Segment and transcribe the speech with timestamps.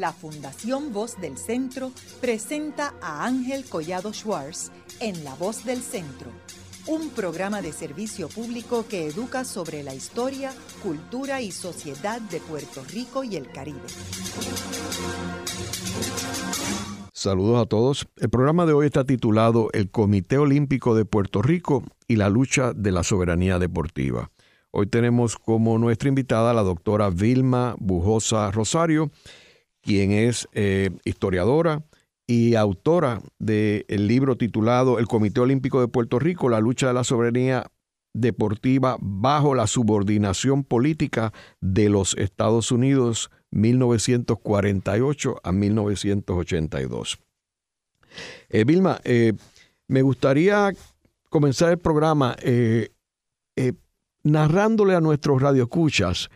[0.00, 6.30] la Fundación Voz del Centro presenta a Ángel Collado Schwartz en La Voz del Centro,
[6.86, 12.82] un programa de servicio público que educa sobre la historia, cultura y sociedad de Puerto
[12.90, 13.78] Rico y el Caribe.
[17.12, 18.08] Saludos a todos.
[18.16, 22.72] El programa de hoy está titulado El Comité Olímpico de Puerto Rico y la lucha
[22.72, 24.30] de la soberanía deportiva.
[24.70, 29.10] Hoy tenemos como nuestra invitada a la doctora Vilma Bujosa Rosario,
[29.90, 31.82] quien es eh, historiadora
[32.24, 37.02] y autora del libro titulado El Comité Olímpico de Puerto Rico, la lucha de la
[37.02, 37.66] soberanía
[38.14, 47.18] deportiva bajo la subordinación política de los Estados Unidos 1948 a 1982.
[48.48, 49.32] Eh, Vilma, eh,
[49.88, 50.70] me gustaría
[51.30, 52.36] comenzar el programa
[54.22, 56.30] narrándole a nuestros radioescuchas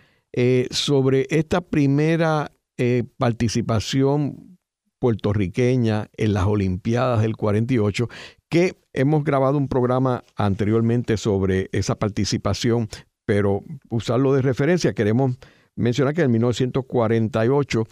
[0.73, 4.59] sobre esta primera eh, participación
[4.99, 8.09] puertorriqueña en las Olimpiadas del 48,
[8.49, 12.89] que hemos grabado un programa anteriormente sobre esa participación,
[13.27, 15.37] pero usarlo de referencia, queremos
[15.77, 17.85] mencionar que en 1948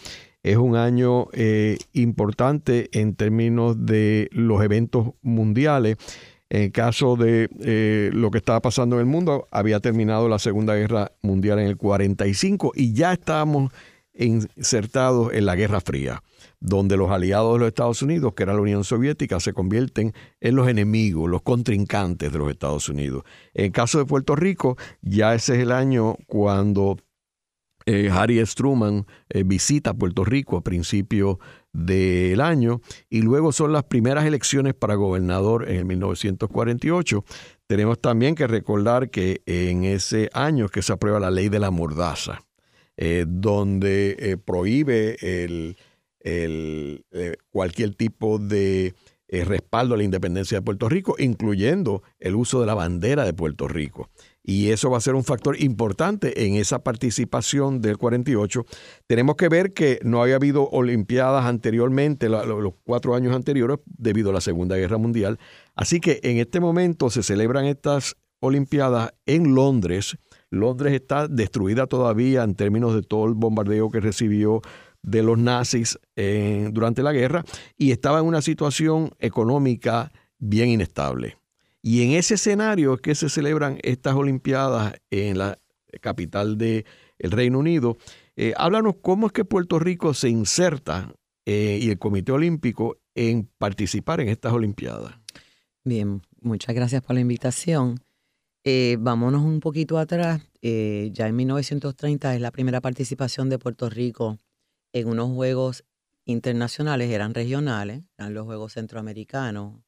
[0.43, 5.97] es un año eh, importante en términos de los eventos mundiales.
[6.49, 10.39] En el caso de eh, lo que estaba pasando en el mundo, había terminado la
[10.39, 13.71] Segunda Guerra Mundial en el 45 y ya estábamos
[14.13, 16.23] insertados en la Guerra Fría,
[16.59, 20.55] donde los aliados de los Estados Unidos, que era la Unión Soviética, se convierten en
[20.55, 23.23] los enemigos, los contrincantes de los Estados Unidos.
[23.53, 26.97] En el caso de Puerto Rico, ya ese es el año cuando
[27.85, 31.37] eh, Harry Truman eh, visita Puerto Rico a principios
[31.73, 37.25] del año y luego son las primeras elecciones para gobernador en el 1948.
[37.67, 41.71] Tenemos también que recordar que en ese año que se aprueba la ley de la
[41.71, 42.43] mordaza.
[42.95, 45.75] Eh, donde eh, prohíbe el,
[46.23, 48.93] eh, cualquier tipo de
[49.27, 53.67] respaldo a la independencia de Puerto Rico, incluyendo el uso de la bandera de Puerto
[53.67, 54.11] Rico.
[54.43, 58.63] Y eso va a ser un factor importante en esa participación del 48.
[59.07, 64.33] Tenemos que ver que no había habido Olimpiadas anteriormente, los cuatro años anteriores, debido a
[64.33, 65.39] la Segunda Guerra Mundial.
[65.73, 70.15] Así que en este momento se celebran estas Olimpiadas en Londres,
[70.53, 74.61] Londres está destruida todavía en términos de todo el bombardeo que recibió
[75.01, 77.43] de los nazis eh, durante la guerra
[77.77, 81.37] y estaba en una situación económica bien inestable.
[81.81, 85.57] Y en ese escenario es que se celebran estas Olimpiadas en la
[86.01, 86.85] capital del
[87.19, 87.97] Reino Unido.
[88.35, 91.13] Eh, háblanos cómo es que Puerto Rico se inserta
[91.45, 95.15] eh, y el Comité Olímpico en participar en estas Olimpiadas.
[95.83, 98.02] Bien, muchas gracias por la invitación.
[98.65, 100.41] Eh, vámonos un poquito atrás.
[100.61, 104.37] Eh, ya en 1930 es la primera participación de Puerto Rico
[104.93, 105.83] en unos Juegos
[106.25, 109.81] internacionales, eran regionales, eran los Juegos Centroamericanos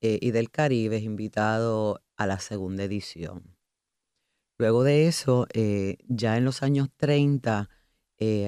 [0.00, 3.56] eh, y del Caribe, invitado a la segunda edición.
[4.58, 5.46] Luego de eso,
[6.08, 7.68] ya en los años 30,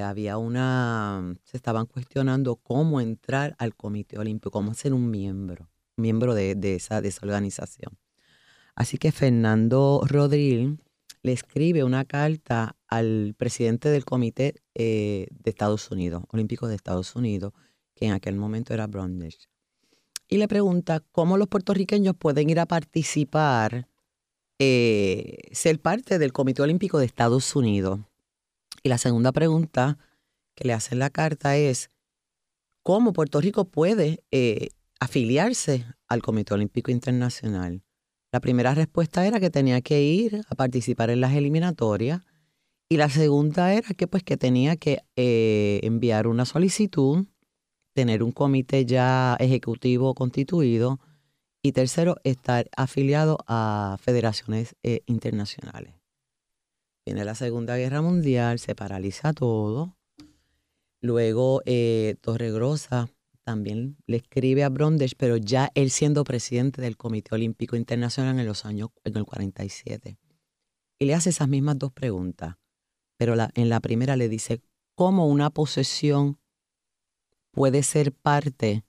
[0.02, 6.34] había una, se estaban cuestionando cómo entrar al Comité Olímpico, cómo ser un miembro, miembro
[6.34, 7.98] de, esa, de esa organización.
[8.78, 10.78] Así que Fernando Rodríguez
[11.24, 17.16] le escribe una carta al presidente del Comité eh, de Estados Unidos, Olímpico de Estados
[17.16, 17.54] Unidos,
[17.96, 19.48] que en aquel momento era Brundage,
[20.28, 23.88] y le pregunta cómo los puertorriqueños pueden ir a participar,
[24.60, 27.98] eh, ser parte del Comité Olímpico de Estados Unidos.
[28.84, 29.98] Y la segunda pregunta
[30.54, 31.90] que le hace en la carta es,
[32.84, 34.68] ¿cómo Puerto Rico puede eh,
[35.00, 37.82] afiliarse al Comité Olímpico Internacional?
[38.30, 42.22] La primera respuesta era que tenía que ir a participar en las eliminatorias
[42.90, 47.26] y la segunda era que pues que tenía que eh, enviar una solicitud,
[47.94, 51.00] tener un comité ya ejecutivo constituido
[51.62, 55.94] y tercero, estar afiliado a federaciones eh, internacionales.
[57.04, 59.96] Viene la Segunda Guerra Mundial, se paraliza todo.
[61.00, 63.08] Luego eh, Torregrosa
[63.48, 68.44] también le escribe a Brundage, pero ya él siendo presidente del Comité Olímpico Internacional en
[68.44, 70.18] los años, en el 47.
[70.98, 72.56] Y le hace esas mismas dos preguntas,
[73.16, 74.60] pero en la primera le dice,
[74.94, 76.38] ¿cómo una posesión
[77.50, 78.84] puede ser parte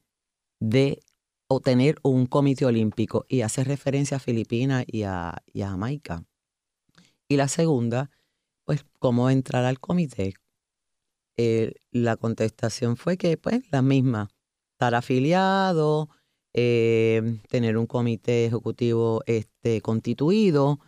[0.60, 1.00] de
[1.48, 3.26] o tener un comité olímpico?
[3.30, 6.26] Y hace referencia a Filipinas y a, Jamaica.
[7.30, 8.12] Y la segunda,
[8.66, 10.34] pues, ¿cómo entrar al comité?
[11.38, 14.28] Eh, la contestación fue que, pues, la misma
[14.80, 16.10] estar afiliado,
[16.54, 20.80] eh, tener un comité ejecutivo este, constituido.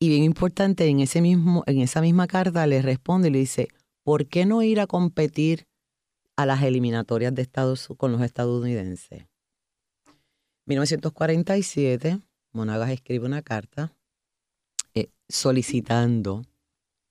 [0.00, 3.68] Y bien importante, en, ese mismo, en esa misma carta le responde y le dice,
[4.02, 5.66] ¿por qué no ir a competir
[6.36, 9.26] a las eliminatorias de Estados con los estadounidenses.
[10.66, 12.20] 1947,
[12.52, 13.94] Monagas escribe una carta
[14.94, 16.42] eh, solicitando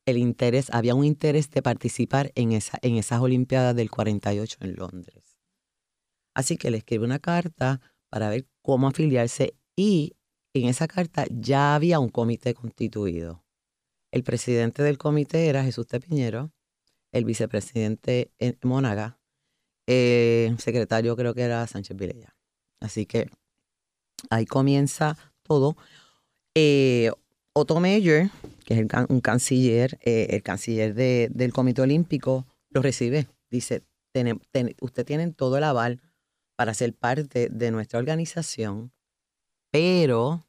[0.05, 4.75] el interés, había un interés de participar en, esa, en esas Olimpiadas del 48 en
[4.75, 5.32] Londres.
[6.33, 10.15] Así que le escribe una carta para ver cómo afiliarse y
[10.53, 13.43] en esa carta ya había un comité constituido.
[14.11, 16.51] El presidente del comité era Jesús Tepiñero,
[17.11, 18.31] el vicepresidente
[18.61, 19.19] Mónaga,
[19.87, 22.35] el secretario creo que era Sánchez Vilella.
[22.79, 23.29] Así que
[24.29, 25.75] ahí comienza todo.
[26.55, 27.11] Eh,
[27.53, 28.29] Otto Meyer,
[28.65, 33.27] que es un canciller, eh, el canciller del Comité Olímpico, lo recibe.
[33.49, 33.83] Dice,
[34.81, 36.01] usted tiene todo el aval
[36.63, 38.93] para ser parte de nuestra organización,
[39.69, 40.47] pero,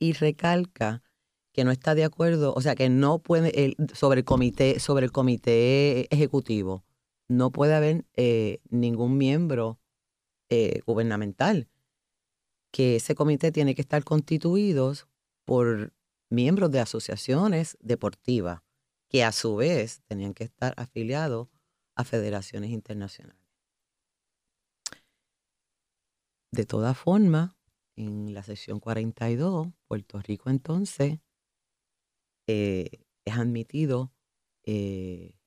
[0.00, 1.04] y recalca
[1.52, 5.12] que no está de acuerdo, o sea, que no puede, sobre el comité, sobre el
[5.12, 6.84] comité ejecutivo,
[7.28, 9.78] no puede haber eh, ningún miembro
[10.48, 11.68] eh, gubernamental,
[12.72, 14.94] que ese comité tiene que estar constituido
[15.44, 15.92] por
[16.28, 18.62] miembros de asociaciones deportivas,
[19.08, 21.46] que a su vez tenían que estar afiliados
[21.94, 23.39] a federaciones internacionales.
[26.52, 27.54] De todas formas,
[27.94, 31.20] en la sección 42, Puerto Rico entonces
[32.48, 34.12] eh, es admitido
[34.64, 35.38] eh,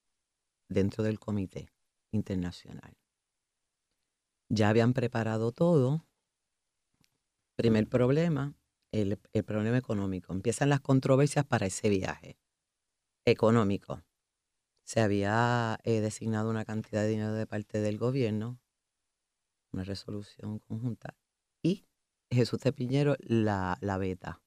[0.70, 1.70] dentro del comité
[2.12, 2.96] internacional.
[4.50, 6.06] Ya habían preparado todo.
[7.56, 8.56] Primer problema,
[8.92, 10.32] el, problema económico.
[10.32, 12.38] Empiezan las controversias para ese viaje
[13.26, 14.04] económico.
[14.86, 18.63] Se había eh, designado una cantidad de dinero de parte del gobierno
[19.74, 21.16] una resolución conjunta.
[21.62, 21.86] Y
[22.32, 24.42] Jesús de Piñero la, la beta.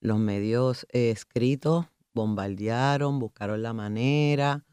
[0.00, 4.64] Los medios escritos bombardearon, buscaron la manera.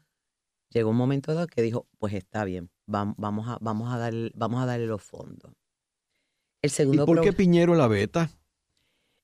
[0.70, 4.62] Llegó un momento dado que dijo, pues está bien, vamos a, vamos a, darle, vamos
[4.62, 5.52] a darle los fondos.
[6.62, 8.30] El segundo ¿Y por qué Piñero la beta?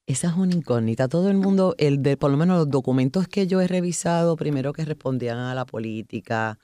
[0.07, 1.09] Esa es una incógnita.
[1.09, 4.73] Todo el mundo, el de, por lo menos los documentos que yo he revisado, primero
[4.73, 6.59] que respondían a la política,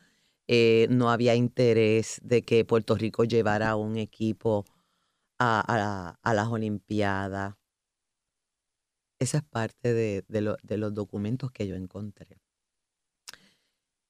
[0.49, 4.65] eh, no había interés de que Puerto Rico llevara un equipo
[5.39, 7.55] a, las Olimpiadas.
[9.21, 10.25] Esa es parte de,
[10.79, 12.41] los documentos que yo encontré.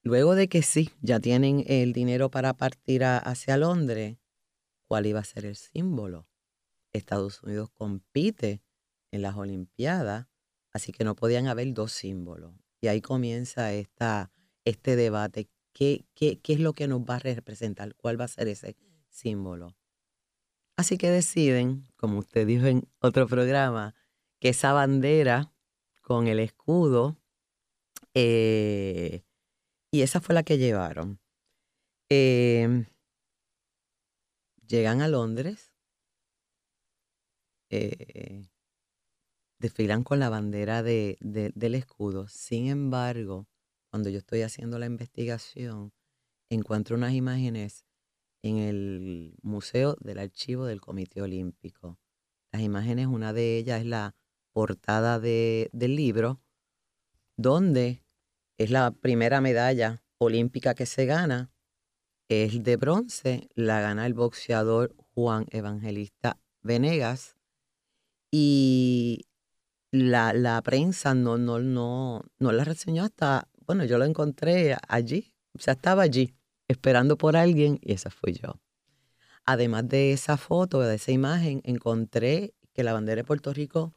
[0.05, 4.19] Luego de que sí, ya tienen el dinero para partir hacia Londres,
[4.87, 6.29] ¿cuál iba a ser el símbolo?
[6.93, 8.63] Estados Unidos compite
[9.11, 10.29] en las Olimpiadas,
[10.73, 12.55] así que no podían haber dos símbolos.
[12.81, 14.31] Y ahí comienza esta,
[14.65, 15.49] este debate.
[15.79, 17.95] ¿Qué, qué, qué es lo que nos va a representar?
[17.95, 18.77] ¿Cuál va a ser ese
[19.11, 19.77] símbolo?
[20.77, 23.95] Así que deciden, como usted dijo en otro programa,
[24.41, 25.53] que esa bandera
[26.03, 27.17] con el escudo,
[28.13, 29.23] eh,
[29.93, 31.21] y esa fue la que llevaron.
[32.09, 32.87] Em,
[34.67, 35.73] llegan a Londres,
[37.71, 38.49] eh,
[39.61, 42.27] desfilan con la bandera de, del escudo.
[42.27, 43.47] Sin embargo,
[43.91, 45.93] cuando yo estoy haciendo la investigación,
[46.51, 47.85] encuentro unas imágenes
[48.43, 51.99] en el Museo del Archivo del Comité Olímpico.
[52.53, 54.15] Las imágenes, una de ellas es la
[54.53, 56.41] portada del libro,
[57.37, 58.03] donde
[58.57, 61.51] es la primera medalla olímpica que se gana,
[62.29, 67.37] es de bronce, la gana el boxeador Juan Evangelista Venegas.
[68.31, 69.27] Y
[69.91, 75.35] la, la prensa no, no, no, no la reseñó hasta bueno, yo lo encontré allí,
[75.55, 76.35] o sea, estaba allí
[76.69, 78.59] esperando por alguien y esa fui yo.
[79.45, 83.93] Además de esa foto, de esa imagen, encontré que la bandera de Puerto Rico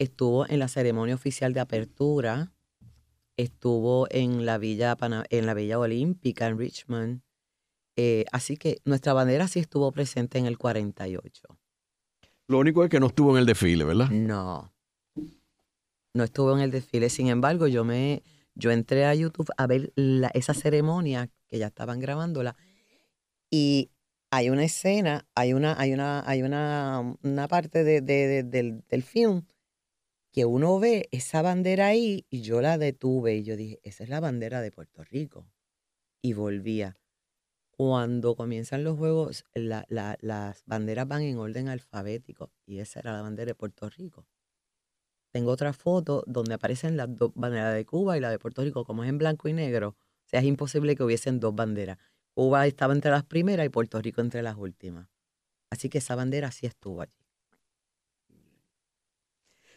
[0.00, 2.52] estuvo en la ceremonia oficial de apertura,
[3.36, 4.96] estuvo en la Villa,
[5.30, 7.20] en la Villa Olímpica en Richmond.
[7.94, 11.58] Eh, así que nuestra bandera sí estuvo presente en el 48.
[12.48, 14.10] Lo único es que no estuvo en el desfile, ¿verdad?
[14.10, 14.72] No.
[16.12, 17.08] No estuvo en el desfile.
[17.08, 18.22] Sin embargo, yo me,
[18.56, 19.92] yo entré a YouTube a ver
[20.34, 22.56] esa ceremonia que ya estaban grabándola
[23.50, 23.90] y
[24.30, 29.46] hay una escena, hay una, hay una, hay una, una parte de, del, del film
[30.32, 34.10] que uno ve esa bandera ahí y yo la detuve y yo dije, esa es
[34.10, 35.46] la bandera de Puerto Rico.
[36.20, 36.98] Y volvía.
[37.70, 43.50] Cuando comienzan los juegos, las banderas van en orden alfabético y esa era la bandera
[43.50, 44.26] de Puerto Rico.
[45.32, 48.84] Tengo otra foto donde aparecen las dos banderas de Cuba y la de Puerto Rico,
[48.84, 49.90] como es en blanco y negro.
[49.90, 51.98] O sea, es imposible que hubiesen dos banderas.
[52.34, 55.08] Cuba estaba entre las primeras y Puerto Rico entre las últimas.
[55.70, 57.12] Así que esa bandera sí estuvo allí.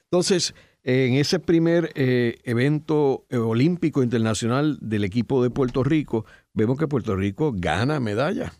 [0.04, 6.80] Entonces, en ese primer eh, evento eh, olímpico internacional del equipo de Puerto Rico, vemos
[6.80, 8.54] que Puerto Rico gana medalla.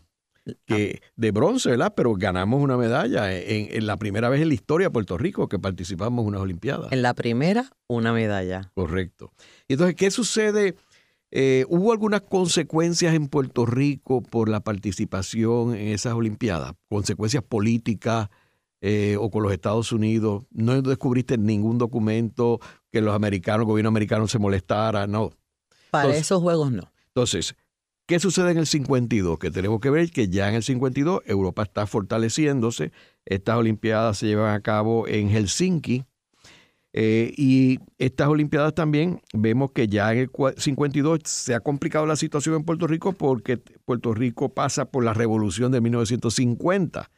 [0.66, 1.92] Que de bronce, ¿verdad?
[1.94, 5.58] Pero ganamos una medalla en, la primera vez en la historia de Puerto Rico que
[5.58, 6.90] participamos en unas Olimpiadas.
[6.92, 8.70] En la primera, una medalla.
[8.74, 9.32] Correcto.
[9.68, 10.76] Y entonces, ¿qué sucede?
[11.30, 16.72] Eh, ¿Hubo algunas consecuencias en Puerto Rico por la participación en esas Olimpiadas?
[16.88, 18.28] ¿Consecuencias políticas
[18.80, 20.44] eh, o con los Estados Unidos?
[20.50, 25.06] ¿No descubriste ningún documento que los americanos, el gobierno americano se molestara?
[25.06, 25.30] No.
[25.90, 26.90] Para esos juegos no.
[27.08, 27.54] Entonces,
[28.10, 29.38] ¿qué sucede en el 52?
[29.38, 32.90] Que tenemos que ver que ya en el 52 Europa está fortaleciéndose.
[33.24, 36.02] Estas Olimpiadas se llevan a cabo en Helsinki
[36.92, 42.16] eh, y estas Olimpiadas también vemos que ya en el 52 se ha complicado la
[42.16, 47.12] situación en Puerto Rico porque Puerto Rico pasa por la revolución de 1950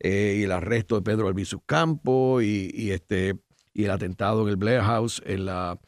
[0.00, 3.34] eh, y el arresto de Pedro Albizu Campo y, este,
[3.74, 5.78] y el atentado en el Blair House en la,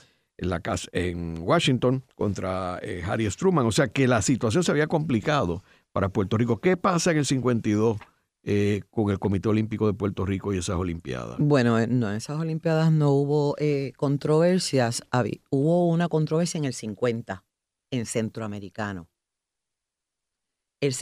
[0.40, 3.66] en la casa en Washington contra eh, Harry Truman.
[3.66, 6.60] O sea que la situación se había complicado para Puerto Rico.
[6.60, 7.98] ¿Qué pasa en el 52
[8.42, 11.36] eh, con el Comité Olímpico de Puerto Rico y esas Olimpiadas?
[11.38, 13.54] Bueno, eh, no, en esas Olimpiadas no hubo
[13.96, 15.02] controversias.
[15.50, 17.44] hubo una controversia en el 50,
[17.90, 19.08] en Centroamericano.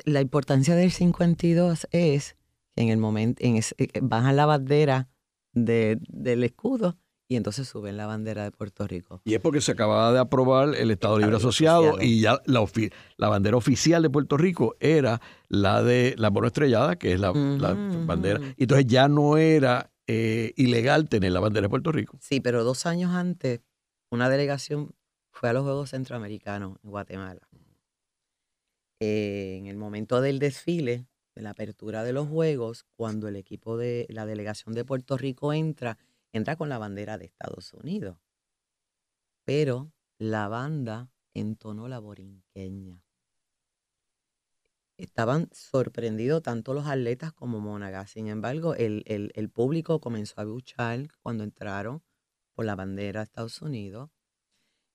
[0.04, 2.36] la importancia del 52 es
[2.74, 3.60] que en el momento, en
[4.02, 5.08] bajan la bandera
[5.52, 6.96] del escudo
[7.28, 9.20] y entonces suben la bandera de Puerto Rico.
[9.24, 12.64] Y es porque se acababa de aprobar el Estado Libre Asociado, y ya la,
[13.18, 17.32] la, bandera oficial de Puerto Rico era la de la bono estrellada, que es la,
[17.32, 18.40] bandera.
[18.56, 22.16] Y entonces ya no era eh, ilegal tener la bandera de Puerto Rico.
[22.20, 23.60] Sí, pero dos años antes,
[24.10, 24.94] una delegación
[25.30, 27.46] fue a los Juegos Centroamericanos en Guatemala.
[29.00, 33.76] Eh, en el momento del desfile, de la apertura de los Juegos, cuando el equipo
[33.76, 35.98] de la delegación de Puerto Rico entra,
[36.32, 38.18] entra con la bandera de Estados Unidos.
[39.44, 43.02] Pero la banda entonó la borinqueña.
[44.96, 48.10] Estaban sorprendidos tanto los atletas como Monagas.
[48.10, 52.02] Sin embargo, el, el, público comenzó a luchar cuando entraron
[52.54, 54.10] por la bandera de Estados Unidos.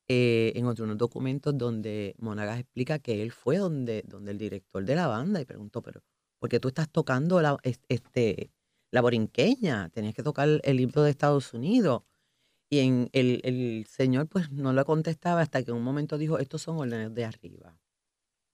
[0.09, 4.95] Eh, en otros documentos donde Monagas explica que él fue donde, donde el director de
[4.95, 6.03] la banda y preguntó, pero
[6.39, 8.51] ¿por qué tú estás tocando la, este,
[8.93, 12.03] la borinqueña, tenías que tocar el libro de Estados Unidos.
[12.69, 16.61] Y en el, señor pues no lo contestaba hasta que en un momento dijo, estos
[16.61, 17.75] son órdenes de arriba.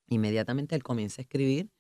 [0.08, 1.72] Inmediatamente él comienza a escribir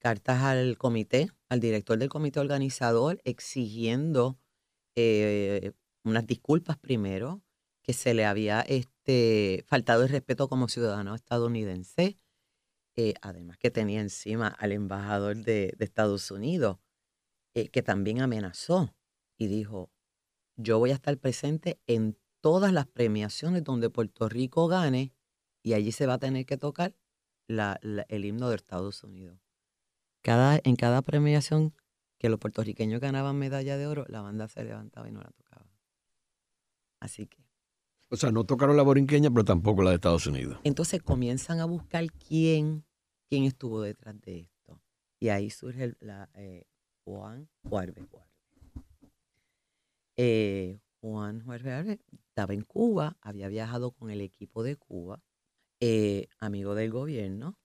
[0.00, 4.40] cartas al comité, al director del comité organizador, exigiendo
[4.96, 5.70] eh,
[6.02, 7.44] unas disculpas primero,
[7.82, 12.18] que se le había este, faltado el respeto como ciudadano estadounidense,
[12.96, 16.78] eh, además que tenía encima al embajador de Estados Unidos.
[17.54, 18.94] Eh, que también amenazó
[19.38, 19.90] y dijo,
[20.56, 25.12] yo voy a estar presente en todas las premiaciones donde Puerto Rico gane
[25.62, 26.96] y allí se va a tener que tocar
[27.46, 29.38] el himno de Estados Unidos.
[30.22, 31.74] Cada, en cada premiación
[32.18, 35.66] que los puertorriqueños ganaban medalla de oro, la banda se levantaba y no la tocaba.
[37.00, 37.44] Así que.
[38.10, 40.58] O sea, no tocaron la borinqueña, pero tampoco la de Estados Unidos.
[40.64, 42.84] Entonces comienzan a buscar quién,
[43.28, 44.80] quién estuvo detrás de esto.
[45.20, 46.66] Y ahí surge la, eh,
[47.04, 47.96] Juan Juárez
[50.16, 55.22] eh, Juan Juárez estaba en Cuba, había viajado con el equipo de Cuba,
[55.80, 57.58] eh, amigo del gobierno.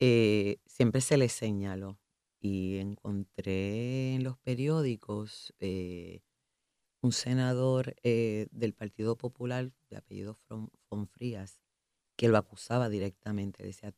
[0.00, 1.98] Eh, siempre se le señaló
[2.40, 5.54] y encontré en los periódicos
[7.02, 10.38] un senador del Partido Popular de apellido
[10.88, 11.60] Fonfrías
[12.16, 13.62] que lo acusaba directamente.
[13.62, 13.94] Decía,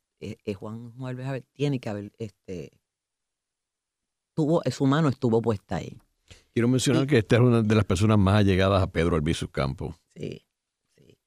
[0.59, 2.79] Juan Juárez tiene que haber este,
[4.71, 5.99] su mano estuvo puesta ahí.
[6.53, 9.97] Quiero mencionar que esta es una de las personas más allegadas a Pedro Albizu Campo.
[10.15, 10.47] Sí,
[10.97, 11.19] sí.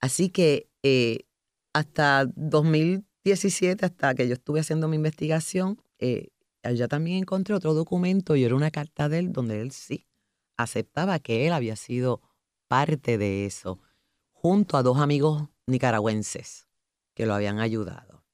[0.00, 1.26] Así que eh,
[1.72, 6.28] hasta 2017, hasta que yo estuve haciendo mi investigación, eh,
[6.62, 10.06] allá también encontré otro documento y era una carta de él donde él sí
[10.56, 12.20] aceptaba que él había sido
[12.68, 13.80] parte de eso,
[14.30, 16.68] junto a dos amigos nicaragüenses
[17.14, 18.24] que lo habían ayudado.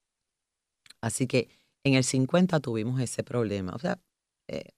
[1.00, 1.48] Así que
[1.86, 3.72] en el 50 tuvimos ese problema.
[3.74, 4.00] O sea,
[4.48, 4.70] eh,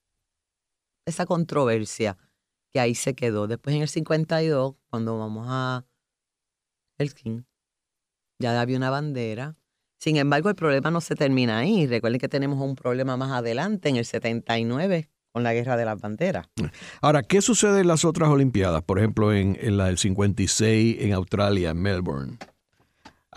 [1.06, 2.18] esa controversia
[2.70, 3.46] que ahí se quedó.
[3.46, 5.86] Después en el 52, cuando vamos a
[6.98, 7.46] Helsinki,
[8.38, 9.56] ya había una bandera.
[9.98, 11.86] Sin embargo, el problema no se termina ahí.
[11.86, 15.98] Recuerden que tenemos un problema más adelante, en el 79, con la guerra de las
[15.98, 16.46] banderas.
[17.00, 18.82] Ahora, ¿qué sucede en las otras Olimpiadas?
[18.82, 22.38] Por ejemplo, en, en la del 56 en Australia, en Melbourne.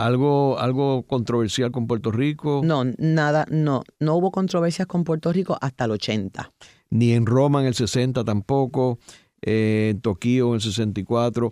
[0.06, 2.62] ¿Algo, ¿Algo controversial con Puerto Rico?
[2.64, 3.84] No, nada, no.
[4.00, 6.52] No hubo controversias con Puerto Rico hasta el 80.
[6.90, 8.98] Ni en Roma en el 60 tampoco.
[9.42, 11.52] en Tokio en el 64.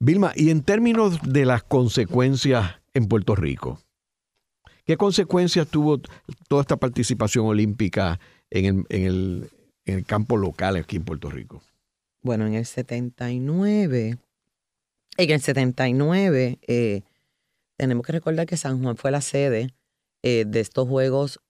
[0.00, 3.78] Vilma, y en términos de las consecuencias en Puerto Rico,
[4.84, 6.00] ¿qué consecuencias tuvo
[6.48, 8.18] toda esta participación olímpica
[8.50, 9.50] en el,
[10.06, 11.62] campo local aquí en Puerto Rico?
[12.22, 14.18] Bueno, en el 79,
[15.16, 17.02] en el 79, eh,
[17.76, 19.74] tenemos que recordar que San Juan fue la sede
[20.22, 21.40] eh, de estos Juegos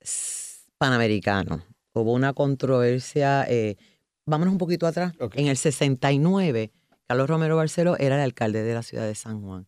[0.79, 1.63] Panamericanos.
[1.93, 3.77] Hubo una controversia, eh,
[4.27, 6.73] vámonos un poquito atrás, en el 69,
[7.07, 9.67] Carlos Romero Barceló era el alcalde de la ciudad de San Juan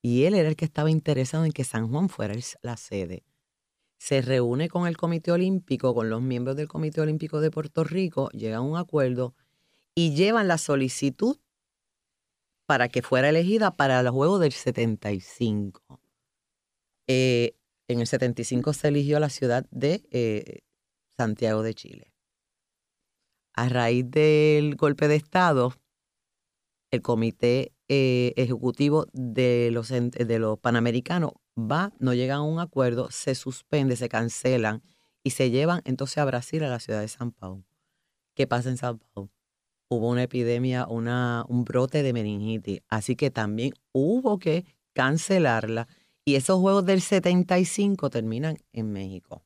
[0.00, 3.24] y él era el que estaba interesado en que San Juan fuera la sede.
[3.98, 8.30] Se reúne con el Comité Olímpico, con los miembros del Comité Olímpico de Puerto Rico,
[8.30, 9.34] llegan a un acuerdo
[9.94, 11.38] y llevan la solicitud
[12.68, 16.02] para que fuera elegida para los Juegos del 75.
[17.06, 17.56] Eh,
[17.88, 20.60] en el 75 se eligió la ciudad de eh,
[21.16, 22.12] Santiago de Chile.
[23.54, 25.72] A raíz del golpe de Estado,
[26.90, 33.10] el Comité eh, Ejecutivo de los, de los Panamericanos va, no llegan a un acuerdo,
[33.10, 34.82] se suspende, se cancelan
[35.24, 37.64] y se llevan entonces a Brasil, a la ciudad de San Paulo.
[38.34, 39.30] ¿Qué pasa en San Paulo?
[39.88, 45.88] Hubo una epidemia, un brote de meningitis, así que también hubo que cancelarla
[46.24, 49.44] y esos juegos del 75 terminan en México.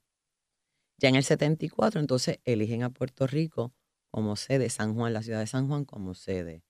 [0.98, 3.72] Ya en el 74 entonces eligen a Puerto Rico
[4.10, 6.62] como sede, San Juan, la ciudad de San Juan como sede.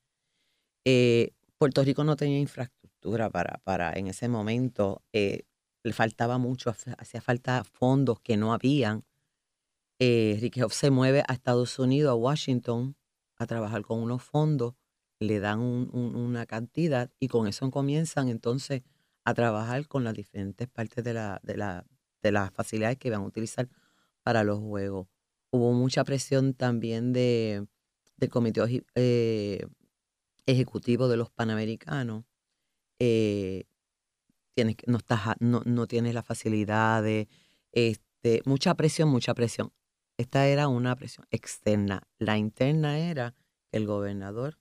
[0.85, 5.45] Eh, Puerto Rico no tenía infraestructura para, para en ese momento, eh,
[5.83, 9.05] le faltaba mucho, hacía falta fondos que no habían.
[9.99, 12.97] Eh, se mueve a Estados Unidos, a Washington,
[13.43, 14.75] a trabajar con unos fondos,
[15.21, 18.83] le dan una cantidad y con eso comienzan entonces
[19.25, 21.87] a trabajar con las diferentes partes de, la, de, la,
[22.23, 23.69] de las facilidades que van a utilizar
[24.23, 25.07] para los juegos.
[25.51, 27.67] Hubo mucha presión también de,
[28.17, 29.67] del comité eh,
[30.47, 32.25] ejecutivo de los Panamericanos.
[32.99, 33.65] Eh,
[34.55, 37.29] tienes, no, estás, no, no tienes las facilidades,
[37.73, 39.73] este, mucha presión, mucha presión.
[40.16, 42.03] Esta era una presión externa.
[42.19, 43.35] La interna era
[43.73, 44.59] el gobernador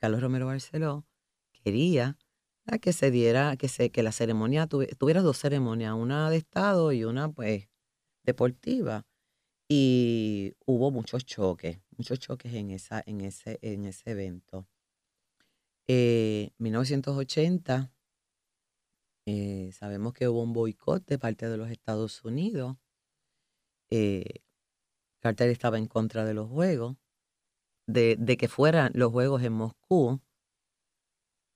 [0.00, 1.06] Carlos Romero Barceló
[1.52, 2.18] quería
[2.80, 7.04] que se diera, que se, que la ceremonia tuviera dos ceremonias, una de Estado y
[7.04, 7.68] una pues
[8.22, 9.06] deportiva.
[9.68, 14.66] Y hubo muchos choques, muchos choques en, esa, en, ese, en ese evento.
[15.86, 17.92] En eh, 1980
[19.26, 22.76] eh, sabemos que hubo un boicot de parte de los Estados Unidos
[23.90, 24.42] eh,
[25.20, 26.96] Carter estaba en contra de los juegos,
[27.86, 30.20] de, que fueran los juegos en Moscú.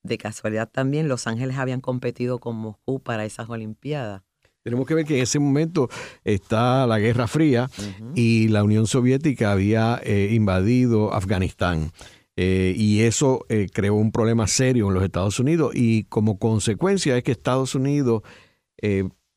[0.02, 4.22] De casualidad también Los Ángeles habían competido con Moscú para esas Olimpiadas.
[4.62, 5.88] Tenemos que ver que en ese momento
[6.24, 7.70] está la Guerra Fría
[8.14, 11.90] y la Unión Soviética había eh, invadido Afganistán.
[12.36, 17.16] Eh, y eso eh, creó un problema serio en los Estados Unidos y como consecuencia
[17.16, 18.22] es que Estados Unidos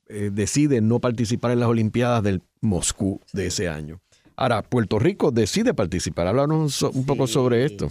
[0.08, 4.02] decide no participar en las Olimpiadas del Moscú de ese año.
[4.36, 6.28] Ahora, Puerto Rico decide participar.
[6.28, 7.90] Háblanos un, poco sobre esto.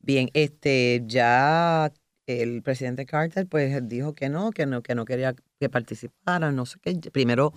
[0.00, 1.92] Bien, este, ya
[2.26, 6.66] el presidente Carter pues dijo que no, que no, que no quería que participaran, no
[6.66, 6.94] sé qué.
[7.12, 7.52] Primero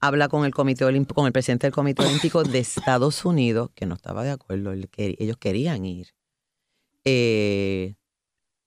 [0.00, 3.94] habla con el Comité con el presidente del Comité Olímpico de Estados Unidos, que no
[3.94, 6.08] estaba de acuerdo, ellos querían ir.
[7.04, 7.94] Eh,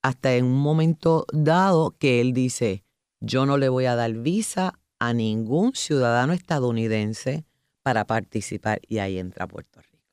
[0.02, 2.84] hasta en un momento dado que él dice,
[3.20, 7.44] yo no le voy a dar visa a ningún ciudadano estadounidense
[7.82, 10.04] para participar y ahí entra Puerto Rico.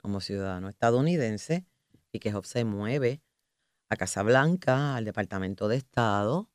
[0.00, 1.64] Como ciudadano estadounidense,
[2.12, 3.22] y que se mueve
[3.88, 6.50] a Casablanca, al Departamento de Estado.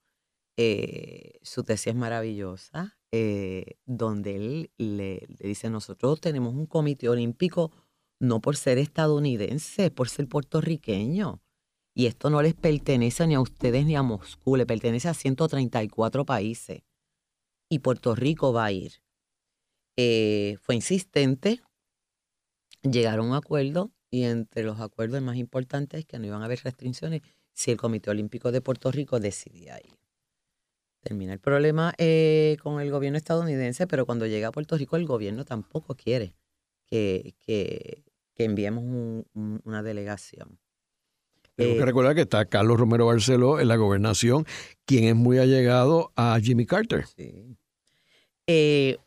[0.58, 7.10] Eh, su tesis es maravillosa, eh, donde él le, le, dice, nosotros tenemos un comité
[7.10, 7.72] olímpico
[8.20, 11.42] no por ser estadounidense, por ser puertorriqueño.
[11.96, 16.26] Y esto no les pertenece ni a ustedes ni a Moscú, le pertenece a 134
[16.26, 16.84] países
[17.70, 19.02] y Puerto Rico va a ir.
[19.98, 21.62] Eh, fue insistente,
[22.82, 26.46] llegaron a un acuerdo y entre los acuerdos más importantes es que no iban a
[26.46, 27.22] haber restricciones
[27.54, 29.98] si el Comité Olímpico de Puerto Rico decidía ir.
[31.02, 35.06] Termina el problema eh, con el gobierno estadounidense, pero cuando llega a Puerto Rico el
[35.06, 36.36] gobierno tampoco quiere
[36.86, 38.04] que, que,
[38.38, 38.84] enviemos
[39.34, 40.58] una delegación.
[41.56, 44.48] Tengo que eh, recordar que está Carlos Romero Barceló en la gobernación,
[44.86, 47.06] quien es muy allegado a Jimmy Carter.
[47.06, 47.56] Sí.
[48.48, 48.98] Eh,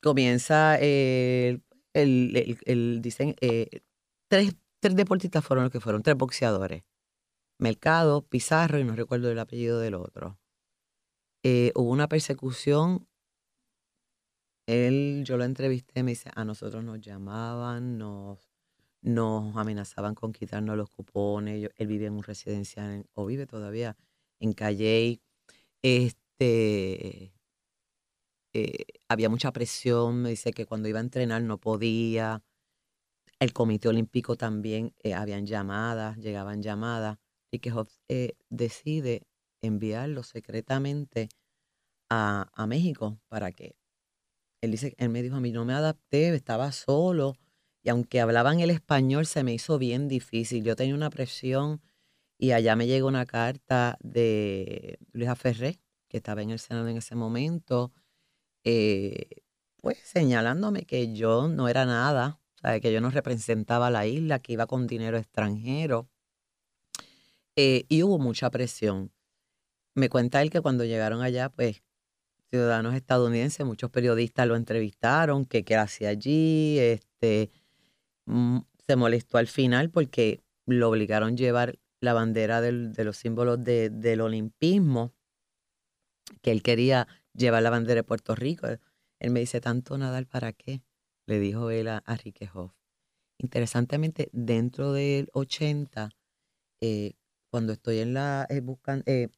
[0.00, 1.62] comienza el,
[1.94, 3.80] el, dicen, eh,
[4.28, 6.84] tres, tres deportistas fueron los que fueron, tres boxeadores.
[7.58, 10.38] Mercado, Pizarro y no recuerdo el apellido del otro.
[11.42, 13.08] Eh, hubo una persecución.
[14.66, 18.38] Él, yo lo entrevisté, me dice, a nosotros nos llamaban, nos,
[19.00, 21.70] nos amenazaban con quitarnos los cupones.
[21.74, 23.96] él vive en un residencial, o vive todavía
[24.40, 25.20] en Calle.
[25.82, 27.32] Este,
[28.52, 32.42] eh, había mucha presión, me dice que cuando iba a entrenar no podía.
[33.40, 37.18] El Comité Olímpico también eh, habían llamadas, llegaban llamadas,
[37.52, 37.72] y que
[38.08, 39.26] eh, decide
[39.62, 41.28] enviarlo secretamente
[42.10, 43.76] a, a, México para que
[44.60, 47.36] él dice, él me dijo a mí no me adapté, estaba solo
[47.82, 50.64] y aunque hablaban el español se me hizo bien difícil.
[50.64, 51.80] Yo tenía una presión
[52.38, 56.96] y allá me llegó una carta de Luisa Ferré, que estaba en el Senado en
[56.96, 57.92] ese momento,
[58.64, 59.42] eh,
[59.80, 62.40] pues señalándome que yo no era nada,
[62.82, 66.08] que yo no representaba la isla, que iba con dinero extranjero.
[67.56, 69.12] Eh, y hubo mucha presión.
[69.94, 71.82] Me cuenta él que cuando llegaron allá, pues
[72.50, 77.50] ciudadanos estadounidenses, muchos periodistas lo entrevistaron, que qué hacía allí, este,
[78.26, 83.62] mm, se molestó al final porque lo obligaron a llevar la bandera de los símbolos
[83.62, 85.12] del olimpismo,
[86.42, 88.66] que él quería llevar la bandera de Puerto Rico.
[89.20, 90.82] Él me dice, ¿tanto nadar para qué?
[91.26, 92.18] Le dijo él a, a
[92.54, 92.72] Hoff.
[93.38, 96.10] Interesantemente, dentro del 80,
[96.80, 97.12] eh,
[97.50, 98.62] cuando estoy en la eh,
[99.06, 99.28] eh,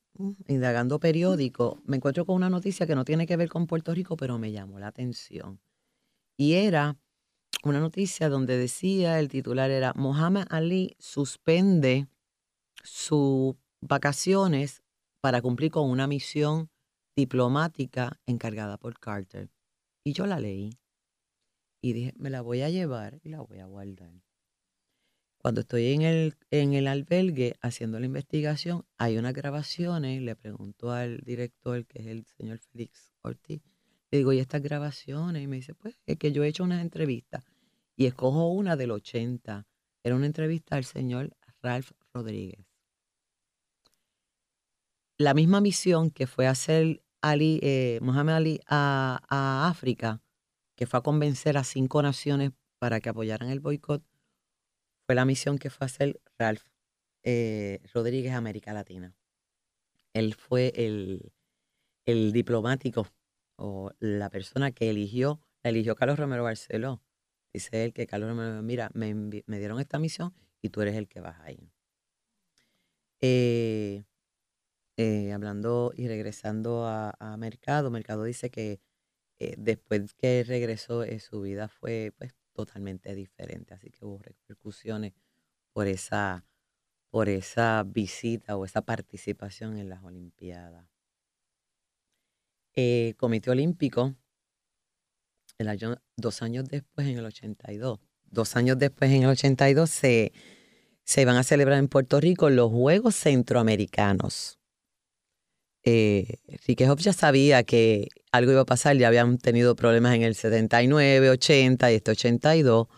[0.49, 4.17] indagando periódico, me encuentro con una noticia que no tiene que ver con Puerto Rico,
[4.17, 5.61] pero me llamó la atención.
[6.37, 6.99] Y era
[7.63, 12.09] una noticia donde decía, el titular era, Mohamed Ali suspende
[12.83, 14.83] sus vacaciones
[15.21, 16.70] para cumplir con una misión
[17.17, 19.51] diplomática encargada por Carter.
[20.05, 20.79] Y yo la leí
[21.83, 24.13] y dije, me la voy a llevar y la voy a guardar.
[25.39, 30.93] Cuando estoy en el, en el albergue haciendo la investigación, hay unas grabaciones, le pregunto
[30.93, 33.63] al director, que es el señor Félix Ortiz,
[34.11, 35.43] le digo, ¿y estas grabaciones?
[35.43, 37.45] Y me dice, pues es que yo he hecho unas entrevistas
[37.97, 39.67] y escojo una del 80.
[40.03, 42.70] Era una entrevista al señor Ralph Rodríguez.
[45.21, 50.23] La misma misión que fue hacer Ali, eh, Mohamed Ali a, África,
[50.77, 54.03] que fue a convencer a cinco naciones para que apoyaran el boicot,
[55.05, 56.63] fue la misión que fue a hacer Ralph
[57.23, 59.15] eh, Rodríguez América Latina.
[60.15, 61.35] Él fue el,
[62.07, 63.07] el, diplomático
[63.57, 67.03] o la persona que eligió, la eligió Carlos Romero Barceló.
[67.53, 71.09] Dice él que Carlos Romero, mira, me, me dieron esta misión y tú eres el
[71.09, 71.71] que vas ahí.
[73.21, 74.05] Eh,
[75.03, 78.83] eh, hablando y regresando a, Mercado, Mercado dice que
[79.39, 85.15] eh, después que regresó, eh, su vida fue pues totalmente diferente, así que hubo repercusiones
[85.73, 86.45] por esa,
[87.09, 90.87] por esa visita o esa participación en las Olimpiadas.
[93.17, 94.15] Comité Olímpico,
[96.17, 100.33] dos años después, en el 82, dos años después, en el 82, se,
[101.05, 104.60] se van a celebrar en Puerto Rico los Juegos Centroamericanos
[105.85, 106.39] eh,
[106.77, 111.93] ya sabía que algo iba a pasar, ya habían tenido problemas en el 79, 80
[111.93, 112.89] y este 82.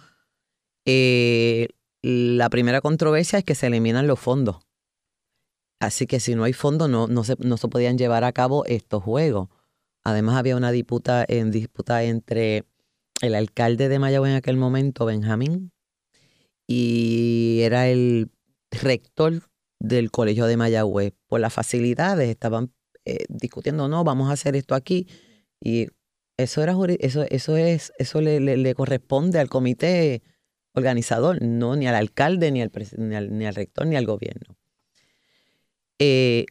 [0.84, 1.68] Eh,
[2.02, 4.58] la primera controversia es que se eliminan los fondos.
[5.80, 8.64] Así que si no hay fondos, no, no, se, no se podían llevar a cabo
[8.66, 9.48] estos juegos.
[10.04, 12.64] Además, había una disputa, en, disputa entre
[13.20, 15.72] el alcalde de Mayagüez en aquel momento, Benjamín,
[16.66, 18.30] y era el
[18.70, 19.42] rector
[19.82, 21.12] del Colegio de Mayagüez.
[21.26, 22.72] Por las facilidades estaban
[23.04, 25.08] eh, discutiendo, no, vamos a hacer esto aquí.
[25.60, 25.88] Y
[26.36, 30.22] eso era eso, eso es, eso le, le, corresponde al comité
[30.72, 34.56] organizador, no ni al alcalde, ni al, ni al, ni al rector, ni al gobierno.
[35.98, 36.46] Eh,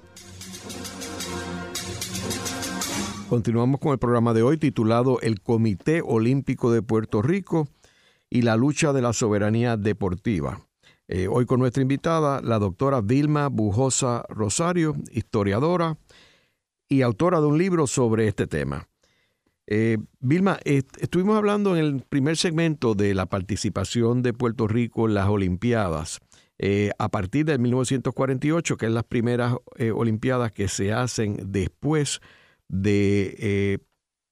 [3.30, 7.68] Continuamos con el programa de hoy titulado El Comité Olímpico de Puerto Rico
[8.28, 10.66] y la lucha de la soberanía deportiva.
[11.14, 15.98] Eh, hoy con nuestra invitada, la doctora Vilma Bujosa Rosario, historiadora,
[16.92, 18.90] y autora de un libro sobre este tema.
[19.66, 25.14] Eh, Vilma, estuvimos hablando en el primer segmento de la participación de Puerto Rico en
[25.14, 26.20] las Olimpiadas.
[26.60, 32.20] Eh, a partir de 1948, que es las primeras eh, Olimpiadas que se hacen después
[32.68, 33.80] de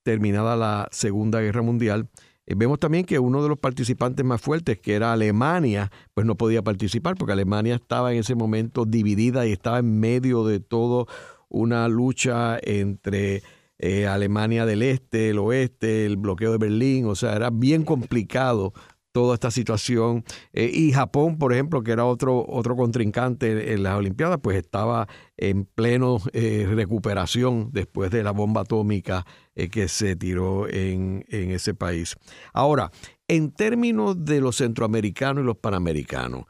[0.03, 2.09] terminada la Segunda Guerra Mundial,
[2.45, 6.61] vemos también que uno de los participantes más fuertes, que era Alemania, pues no podía
[6.61, 11.07] participar porque Alemania estaba en ese momento dividida y estaba en medio de todo
[11.49, 13.41] una lucha entre
[13.77, 18.73] eh, Alemania del Este, el Oeste, el bloqueo de Berlín, o sea, era bien complicado
[19.13, 20.25] toda esta situación.
[20.53, 25.07] Eh, y Japón, por ejemplo, que era otro, otro contrincante en las Olimpiadas, pues estaba
[25.37, 29.25] en pleno eh, recuperación después de la bomba atómica
[29.71, 32.15] que se tiró en, en, ese país.
[32.53, 32.91] Ahora,
[33.27, 36.45] en términos de los centroamericanos y los panamericanos,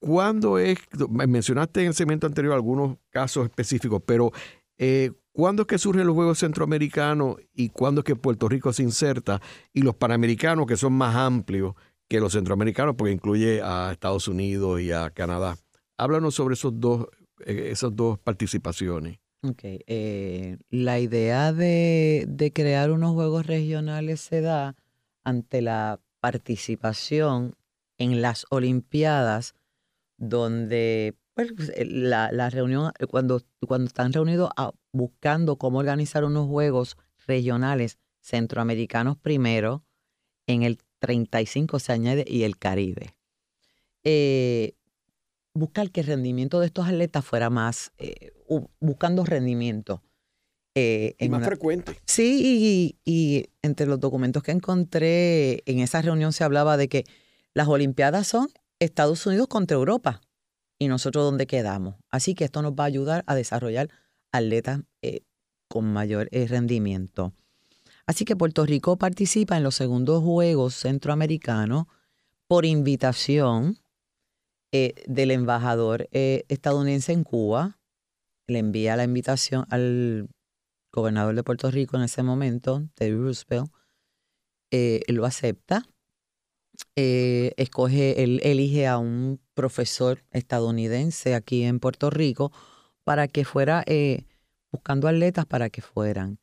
[0.00, 0.78] ¿Cuándo es,
[1.10, 4.32] mencionaste en el segmento anterior algunos casos específicos, pero
[4.78, 8.82] eh, ¿cuándo es que surgen los Juegos Centroamericanos y cuándo es que Puerto Rico se
[8.82, 9.42] inserta?
[9.74, 11.74] Y los Panamericanos, que son más amplios
[12.08, 15.58] que los centroamericanos, porque incluye a Estados Unidos y a Canadá.
[15.98, 17.06] Háblanos sobre esos dos,
[17.44, 19.18] eh, esas dos participaciones.
[19.42, 24.76] Ok, eh, la idea de, de crear unos Juegos regionales se da
[25.24, 27.54] ante la participación
[27.98, 29.54] en las Olimpiadas
[30.20, 36.24] donde pues, eh, la, la, reunión, eh, cuando, cuando están reunidos ah, buscando cómo organizar
[36.24, 39.82] unos juegos regionales centroamericanos primero,
[40.46, 43.16] en el 35 se añade y el Caribe.
[44.04, 44.74] Eh,
[45.54, 48.32] buscar que el rendimiento de estos atletas fuera más, eh,
[48.78, 50.02] buscando rendimiento.
[50.74, 51.96] y más frecuente.
[52.04, 57.04] Sí, y, y, entre los documentos que encontré en esa reunión se hablaba de que
[57.54, 58.48] las Olimpiadas son
[58.80, 60.22] Estados Unidos contra Europa
[60.78, 61.96] y nosotros dónde quedamos.
[62.10, 63.90] Así que esto nos va a ayudar a desarrollar
[64.32, 65.20] atletas eh,
[65.68, 67.34] con mayor eh, rendimiento.
[68.06, 71.84] Así que Puerto Rico participa en los segundos Juegos Centroamericanos
[72.48, 73.78] por invitación
[74.72, 77.78] eh, del embajador estadounidense en Cuba.
[78.48, 80.28] Le envía la invitación al
[80.92, 83.70] gobernador de Puerto Rico en ese momento, Teddy Roosevelt.
[84.70, 85.84] él lo acepta
[86.96, 92.52] eh, escoge, él elige a un profesor estadounidense aquí en Puerto Rico
[93.04, 94.24] para que fuera eh,
[94.70, 96.38] buscando atletas para que fueran.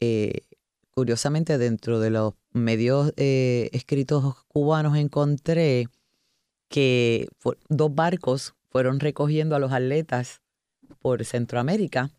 [0.00, 0.42] Eh,
[0.90, 5.88] curiosamente, dentro de los medios escritos cubanos encontré
[6.68, 7.28] que
[7.68, 10.42] dos barcos fueron recogiendo a los atletas
[11.00, 12.10] por Centroamérica.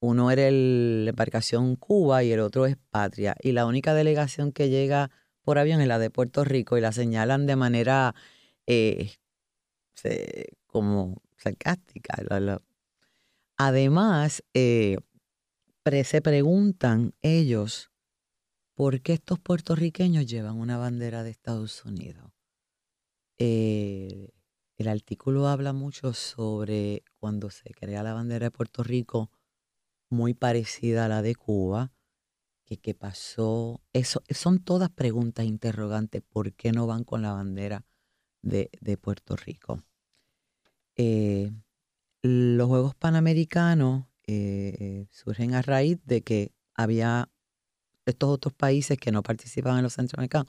[0.00, 3.36] Uno era el, la embarcación Cuba y el otro es Patria.
[3.42, 5.10] Y la única delegación que llega
[5.42, 8.14] por avión en la de Puerto Rico y la señalan de manera
[8.66, 9.12] eh,
[10.66, 12.22] como sarcástica.
[13.56, 14.98] Además, eh,
[16.04, 17.90] se preguntan ellos
[18.74, 22.32] por qué estos puertorriqueños llevan una bandera de Estados Unidos.
[23.38, 24.30] Eh,
[24.76, 29.30] el artículo habla mucho sobre cuando se crea la bandera de Puerto Rico,
[30.08, 31.92] muy parecida a la de Cuba,
[32.78, 33.80] qué pasó.
[33.92, 36.22] Eso, son todas preguntas interrogantes.
[36.22, 37.84] ¿Por qué no van con la bandera
[38.42, 39.82] de, Puerto Rico?
[40.96, 41.52] Eh,
[42.22, 47.30] los Juegos Panamericanos eh, surgen a raíz de que había
[48.06, 50.48] estos otros países que no participaban en los centroamericanos,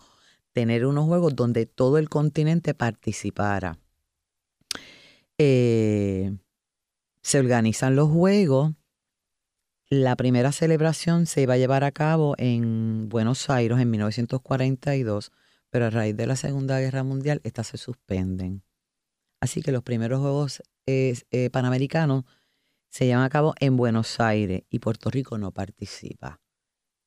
[0.51, 3.79] tener unos juegos donde todo el continente participara.
[5.37, 6.37] Eh,
[7.21, 8.73] se organizan los juegos
[9.91, 15.33] la primera celebración se iba a llevar a cabo en Buenos Aires en 1942,
[15.69, 18.63] pero a raíz de la Segunda Guerra Mundial estas se suspenden.
[19.41, 22.23] Así que los primeros Juegos eh, Panamericanos
[22.87, 26.39] se llevan a cabo en Buenos Aires y Puerto Rico no participa.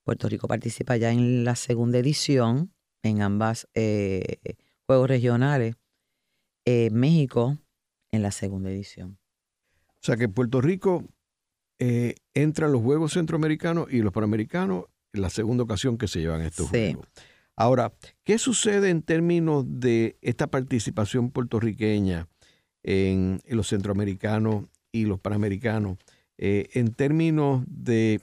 [0.02, 5.76] Puerto Rico participa ya en la segunda edición, en ambas eh, Juegos Regionales.
[6.66, 7.56] Eh, México
[8.10, 9.18] en la segunda edición.
[9.88, 11.08] O sea que Puerto Rico
[11.78, 16.20] eh, entra en los Juegos Centroamericanos y los Panamericanos en la segunda ocasión que se
[16.20, 17.06] llevan estos Juegos.
[17.56, 17.92] Ahora,
[18.24, 22.28] ¿qué sucede en términos de esta participación puertorriqueña
[22.82, 25.98] en, los centroamericanos y los panamericanos
[26.36, 28.20] eh, en términos de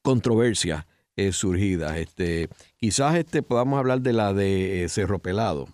[0.00, 0.86] controversias
[1.16, 1.98] eh, surgidas?
[1.98, 5.68] Este, quizás este, podamos hablar de la de Cerro Pelado,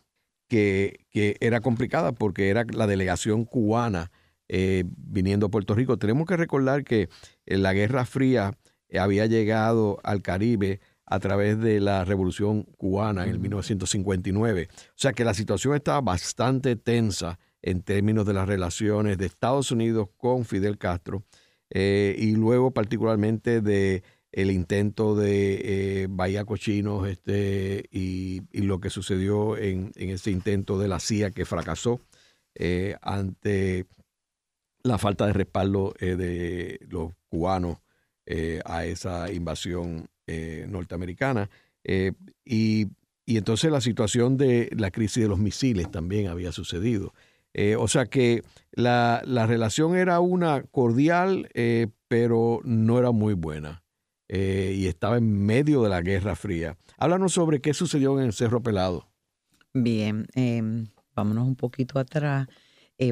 [0.48, 4.10] que, que, era complicada porque era la delegación cubana
[4.48, 5.98] eh, viniendo a Puerto Rico.
[5.98, 7.08] Tenemos que recordar que
[7.46, 8.56] la Guerra Fría
[8.98, 14.68] había llegado al Caribe a través de la Revolución Cubana en el 1959.
[14.70, 19.70] O sea que la situación estaba bastante tensa en términos de las relaciones de Estados
[19.70, 21.24] Unidos con Fidel Castro
[21.70, 28.90] eh, y luego particularmente de el intento de eh, Bahía Cochinos este, y, lo que
[28.90, 32.00] sucedió en, ese intento de la CIA que fracasó
[32.54, 33.86] eh, ante
[34.88, 37.78] la falta de respaldo de los cubanos
[38.64, 40.08] a esa invasión
[40.68, 41.48] norteamericana.
[42.44, 42.86] y,
[43.24, 47.12] y entonces la situación de la crisis de los misiles también había sucedido.
[47.54, 53.82] Eh, o sea que la, relación era una cordial, eh, pero no era muy buena.
[54.28, 56.76] Eh, y estaba en medio de la Guerra Fría.
[56.98, 59.08] Háblanos sobre qué sucedió en el Cerro Pelado.
[59.74, 62.46] Bien, em, vámonos un poquito atrás.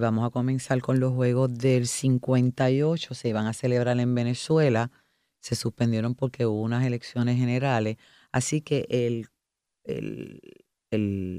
[0.00, 3.14] Vamos a comenzar con los Juegos del 58.
[3.14, 4.90] Se iban a celebrar en Venezuela.
[5.40, 7.96] Se suspendieron porque hubo unas elecciones generales.
[8.32, 9.28] Así que el,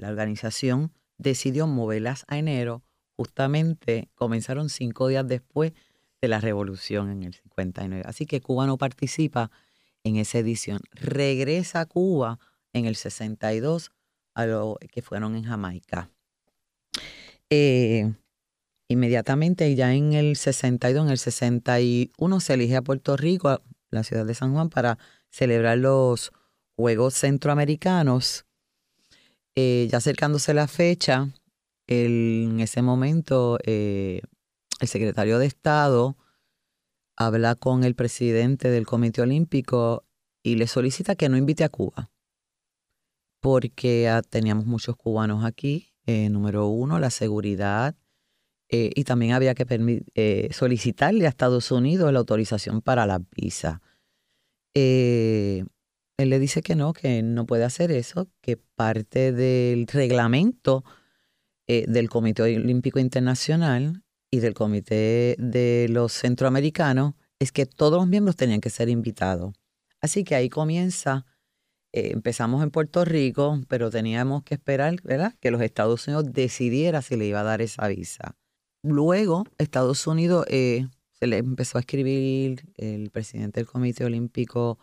[0.02, 2.84] la organización decidió moverlas a enero
[3.18, 5.74] justamente comenzaron cinco días después
[6.22, 8.04] de la revolución en el 59.
[8.06, 9.52] Así que Cuba no participa
[10.04, 10.80] en esa edición.
[10.92, 12.40] Regresa a Cuba
[12.74, 13.92] en el 62
[14.36, 16.12] a lo que fueron en Jamaica.
[17.50, 18.14] Eh,
[18.88, 24.26] inmediatamente, ya en el 62, en el 61, se elige a Puerto Rico, la ciudad
[24.26, 24.98] de San Juan, para
[25.30, 26.32] celebrar los
[26.76, 28.46] Juegos Centroamericanos.
[29.56, 31.30] Eh, ya acercándose la fecha,
[31.88, 34.22] en ese momento, eh,
[34.80, 36.18] el secretario de Estado
[37.16, 40.06] habla con el presidente del Comité Olímpico
[40.44, 42.12] y le solicita que no invite a Cuba,
[43.42, 45.94] porque ah, teníamos muchos cubanos aquí.
[46.06, 47.96] Eh, número uno, la seguridad.
[48.70, 53.82] Eh, y también había que solicitarle a Estados Unidos la autorización para la visa.
[54.74, 55.66] él
[56.18, 60.84] le dice que no, que no puede hacer eso, que parte del reglamento
[61.70, 64.02] eh, del Comité Olímpico Internacional
[64.32, 69.54] y del Comité de los Centroamericanos es que todos los miembros tenían que ser invitados.
[70.00, 71.26] Así que ahí comienza,
[71.92, 75.36] eh, empezamos en Puerto Rico, pero teníamos que esperar, ¿verdad?
[75.42, 78.38] Que los Estados Unidos decidiera si le iba a dar esa visa.
[78.88, 84.80] Luego, Estados Unidos eh, se le empezó a escribir, el presidente del Comité Olímpico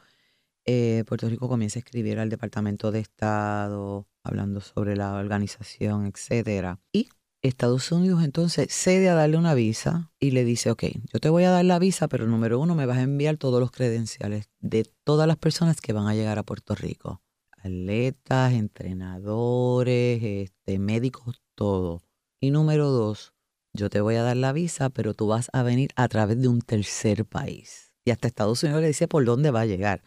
[0.67, 6.81] eh, Puerto Rico comienza a escribir al Departamento de Estado, hablando sobre la organización, etcétera.
[6.93, 7.09] Y
[7.43, 11.45] Estados Unidos entonces cede a darle una visa y le dice, ok, yo te voy
[11.45, 14.91] a dar la visa, pero número uno, me vas a enviar todos los credenciales de
[15.05, 17.21] todas las personas que van a llegar a Puerto Rico.
[17.59, 22.03] Atletas, entrenadores, este, médicos, todo.
[22.41, 23.34] Y número dos,
[23.75, 26.49] yo te voy a dar la visa, pero tú vas a venir a través de
[26.49, 27.93] un tercer país.
[28.05, 30.03] Y hasta Estados Unidos le dice por dónde va a llegar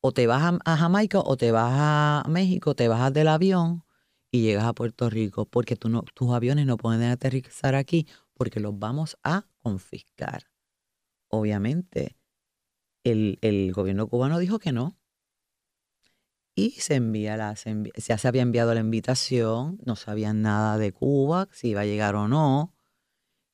[0.00, 3.84] o te vas a, Jamaica o te vas a México, te bajas del avión
[4.30, 8.60] y llegas a Puerto Rico, porque tú no, tus aviones no pueden aterrizar aquí porque
[8.60, 10.44] los vamos a confiscar.
[11.28, 12.16] Obviamente,
[13.04, 14.96] el, gobierno cubano dijo que no.
[16.54, 21.48] Y se envía la, ya se había enviado la invitación, no sabían nada de Cuba,
[21.52, 22.74] si iba a llegar o no.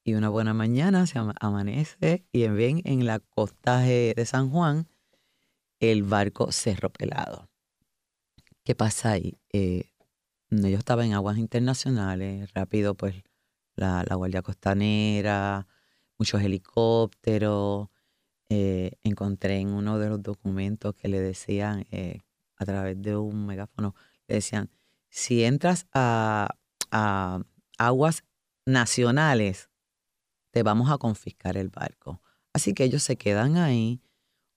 [0.07, 4.87] Y una buena mañana se amanece y ven en la costa de San Juan
[5.81, 7.48] el barco Cerro Pelado.
[8.65, 9.38] ¿Qué pasa ahí?
[9.50, 9.92] Eh,
[10.50, 13.15] yo estaba en aguas internacionales, rápido pues
[13.77, 15.67] la, Guardia Costanera,
[16.19, 17.88] muchos helicópteros.
[18.50, 22.21] Eh, encontré en uno de los documentos que le decían eh,
[22.57, 23.94] a través de un megáfono,
[24.29, 24.71] le decían,
[25.09, 26.48] si entras a
[27.79, 28.25] aguas
[28.67, 29.71] nacionales,
[30.55, 32.23] te vamos a confiscar el barco.
[32.52, 34.00] Así que ellos se quedan ahí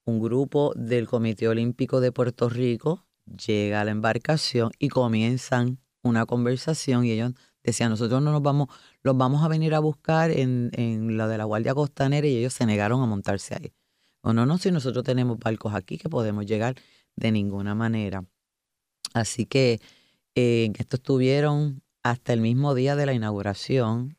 [0.06, 6.28] un grupo del Comité Olímpico de Puerto Rico llega a la embarcación y comienzan una
[6.28, 7.34] conversación y ellos
[7.64, 8.70] Decían, nosotros no nos vamos,
[9.04, 12.54] los vamos a venir a buscar en, en la de la Guardia Costanera y ellos
[12.54, 13.74] se negaron a montarse ahí.
[14.22, 16.76] O no, no, si nosotros tenemos barcos aquí que podemos llegar
[17.18, 18.24] de ninguna manera.
[19.14, 19.82] Así que
[20.34, 24.17] eh, esto estuvieron hasta el mismo día de la inauguración.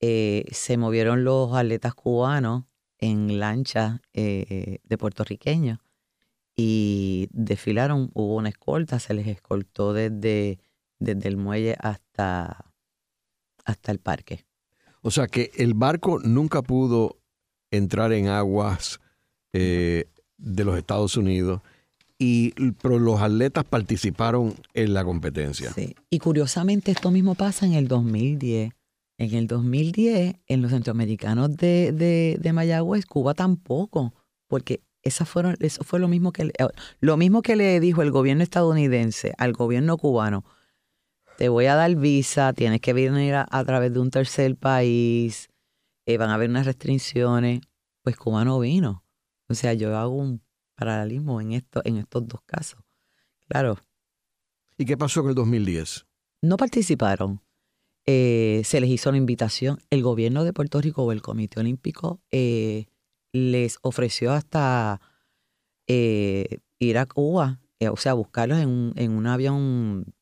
[0.00, 2.64] Eh, se movieron los atletas cubanos
[2.98, 5.78] en lancha eh, de puertorriqueños
[6.56, 10.58] y desfilaron, hubo una escolta, se les escoltó desde,
[10.98, 12.72] desde el muelle hasta,
[13.64, 14.44] hasta el parque.
[15.02, 17.16] O sea que el barco nunca pudo
[17.70, 19.00] entrar en aguas
[19.52, 20.04] eh,
[20.36, 21.62] de los Estados Unidos,
[22.18, 22.50] y,
[22.82, 25.72] pero los atletas participaron en la competencia.
[25.72, 25.94] Sí.
[26.10, 28.74] Y curiosamente esto mismo pasa en el 2010.
[29.20, 34.14] En el 2010, en los centroamericanos de, de, de Mayagüez, Cuba tampoco,
[34.46, 34.82] porque
[35.26, 36.50] fueron, eso fue lo mismo que
[37.00, 40.46] lo mismo que le dijo el gobierno estadounidense al gobierno cubano.
[41.36, 45.50] Te voy a dar visa, tienes que venir a, a través de un tercer país,
[46.06, 47.60] eh, van a haber unas restricciones.
[48.02, 49.04] Pues Cuba no vino.
[49.48, 50.42] O sea, yo hago un
[50.76, 52.80] paralelismo en, esto, en estos dos casos.
[53.48, 53.76] Claro.
[54.78, 56.06] ¿Y qué pasó en el 2010?
[56.40, 57.42] No participaron.
[58.12, 59.78] Eh, se les hizo la invitación.
[59.88, 62.86] El gobierno de Puerto Rico o el Comité Olímpico eh,
[63.32, 65.00] les ofreció hasta
[65.86, 70.12] eh, ir a Cuba, o sea, buscarlos en un, en un avión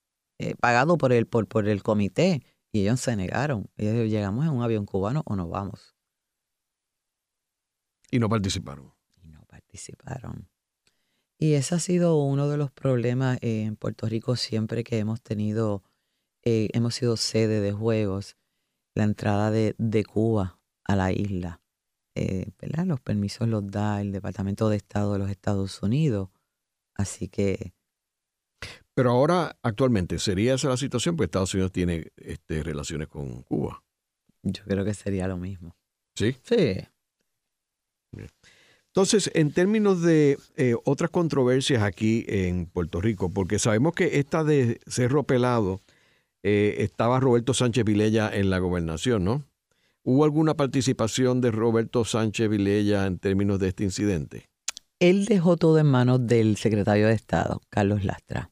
[0.60, 2.42] pagado por el, por, por el comité.
[2.72, 3.70] Y ellos se negaron.
[3.78, 5.96] Ellos llegamos en un avión cubano o nos vamos.
[8.10, 8.92] Y no participaron.
[9.24, 10.46] Y no participaron.
[11.38, 15.82] Y ese ha sido uno de los problemas en Puerto Rico siempre que hemos tenido,
[16.48, 18.36] eh, hemos sido sede de juegos,
[18.94, 21.60] la entrada de, de Cuba a la isla.
[22.14, 22.86] Eh, ¿verdad?
[22.86, 26.30] Los permisos los da el Departamento de Estado de los Estados Unidos.
[26.94, 27.74] Así que
[28.94, 31.16] Pero ahora, actualmente, ¿sería esa la situación?
[31.16, 33.84] Porque Estados Unidos tiene este, relaciones con Cuba.
[34.42, 35.76] yo creo que sería lo mismo.
[36.16, 36.34] ¿Sí?
[36.42, 36.78] Sí.
[38.86, 44.42] Entonces, en términos de eh, otras controversias aquí en Puerto Rico, porque sabemos que esta
[44.42, 45.80] de Cerro Pelado
[46.42, 49.44] eh, estaba Roberto Sánchez Vilella en la gobernación, ¿no?
[50.04, 54.48] ¿Hubo alguna participación de Roberto Sánchez Vilella en términos de este incidente?
[55.00, 58.50] Él dejó todo en manos del secretario de Estado, Carlos Lastra.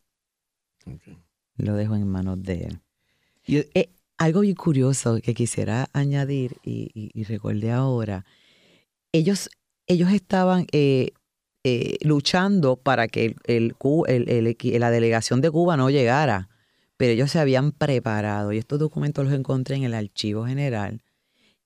[1.56, 2.80] Lo dejó en manos de él.
[3.46, 8.24] Y, Eh, algo bien curioso que quisiera añadir y, y- y recordé ahora,
[9.12, 9.50] ellos,
[9.86, 11.12] ellos estaban eh,
[11.64, 16.48] eh, luchando para que el, el la delegación de Cuba no llegara,
[16.96, 21.02] pero ellos se habían preparado y estos documentos los encontré en el archivo general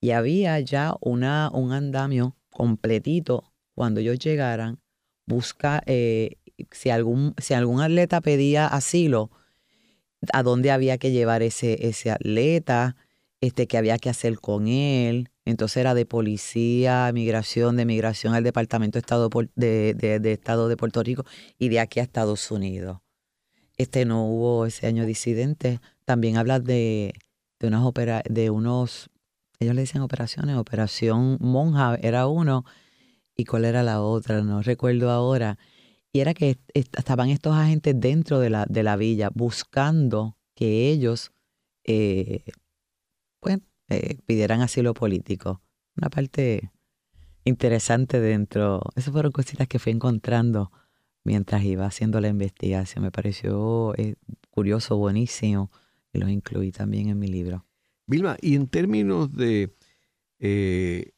[0.00, 4.80] y había ya una, un andamio completito cuando ellos llegaran,
[5.26, 6.36] busca eh,
[6.72, 9.30] si algún, si algún atleta pedía asilo,
[10.32, 12.96] a dónde había que llevar ese, ese atleta,
[13.40, 15.30] este, qué había que hacer con él.
[15.46, 20.76] Entonces era de policía, migración, de migración al Departamento de Estado, de- de Estado de
[20.76, 21.24] Puerto Rico
[21.58, 22.98] y de aquí a Estados Unidos.
[23.80, 25.80] Este no hubo ese año disidente.
[26.04, 27.14] También habla de,
[27.58, 29.08] de unas opera, de unos,
[29.58, 32.66] ellos le dicen operaciones, Operación Monja era uno,
[33.34, 35.56] y cuál era la otra, no recuerdo ahora.
[36.12, 40.90] Y era que est- estaban estos agentes dentro de la, de la villa buscando que
[40.90, 41.32] ellos
[41.84, 42.44] eh,
[43.40, 45.62] pues, eh, pidieran asilo político.
[45.96, 46.70] Una parte
[47.44, 48.82] interesante dentro.
[48.94, 50.70] Esas fueron cositas que fui encontrando
[51.24, 53.04] mientras iba haciendo la investigación.
[53.04, 54.16] Me pareció eh,
[54.50, 55.70] curioso, buenísimo.
[56.12, 57.64] Y los incluí también en mi libro.
[58.06, 59.72] Vilma, y en términos de
[60.40, 61.12] eh,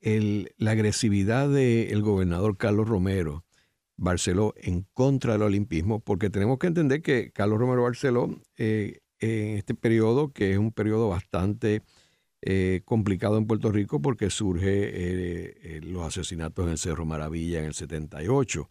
[0.00, 3.44] la agresividad del gobernador Carlos Romero
[3.96, 9.56] Barceló en contra del olimpismo, porque tenemos que entender que Carlos Romero Barceló, eh, en
[9.56, 11.82] este periodo, que es un periodo bastante
[12.84, 18.70] complicado en Puerto Rico, porque surge los asesinatos en Cerro Maravilla en el 78,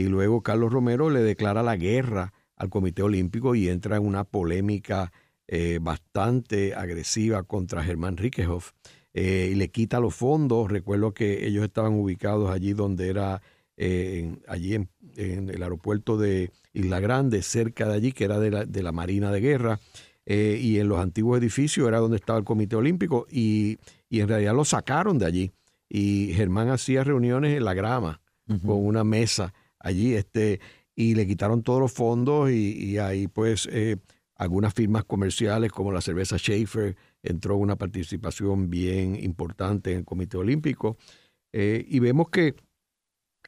[0.00, 4.24] y luego Carlos Romero le declara la guerra al Comité Olímpico y entra en una
[4.24, 5.12] polémica
[5.48, 8.72] eh, bastante agresiva contra Germán Riquehoff
[9.14, 10.70] eh, y le quita los fondos.
[10.70, 13.40] Recuerdo que ellos estaban ubicados allí donde era,
[13.76, 18.38] eh, en- allí en, en el aeropuerto de Isla Grande, cerca de allí, que era
[18.38, 19.80] de la, de la Marina de Guerra,
[20.26, 23.78] eh, y en los antiguos edificios era donde estaba el Comité Olímpico, y,
[24.10, 25.52] y en realidad lo sacaron de allí.
[25.88, 28.20] Y Germán hacía reuniones en la grama
[28.64, 29.54] con una mesa
[29.86, 30.60] allí, este,
[30.94, 33.96] y le quitaron todos los fondos y, ahí pues eh,
[34.34, 40.36] algunas firmas comerciales como la cerveza Schaefer entró una participación bien importante en el Comité
[40.36, 40.96] Olímpico
[41.52, 42.54] Eh, y vemos que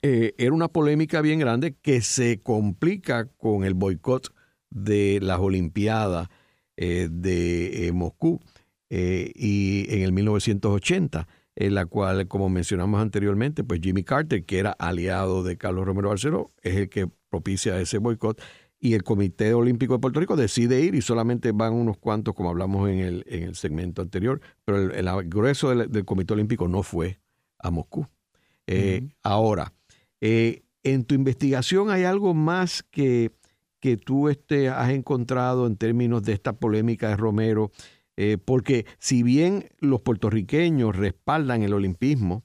[0.03, 4.33] eh, era una polémica bien grande que se complica con el boicot
[4.71, 6.29] de las Olimpiadas
[6.77, 8.41] de Moscú
[8.89, 11.27] y en el 1980
[11.61, 16.11] en la cual, como mencionamos anteriormente, pues Jimmy Carter, que era aliado de Carlos Romero
[16.11, 18.41] Barceló, es el que propicia ese boicot
[18.79, 22.51] y el Comité Olímpico de Puerto Rico decide ir y solamente van unos cuantos, como
[22.51, 27.19] hablamos en el, en el segmento anterior, pero el, grueso del, Comité Olímpico no fue
[27.59, 28.07] a Moscú.
[28.69, 29.75] Eh, ahora,
[30.21, 33.33] eh, en tu investigación hay algo más que,
[33.81, 37.73] que tú este, has encontrado en términos de esta polémica de Romero,
[38.19, 42.45] eh, porque si bien los puertorriqueños respaldan el olimpismo,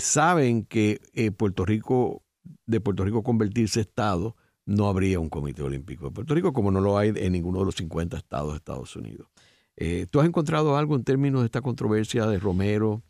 [0.00, 1.00] saben que
[1.36, 2.24] Puerto Rico,
[2.66, 4.34] de Puerto Rico convertirse Estado,
[4.66, 7.66] no habría un Comité Olímpico de Puerto Rico, como no lo hay en ninguno de
[7.66, 9.28] los 50 estados de Estados Unidos.
[9.76, 13.02] Eh, ¿Tú has encontrado algo en términos de esta controversia de Romero?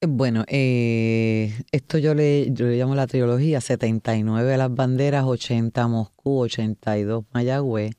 [0.00, 7.24] Eh, bueno, eh, esto yo le, llamo la trilogía, 79 las banderas, 80 Moscú, 82
[7.32, 7.92] Mayagüez.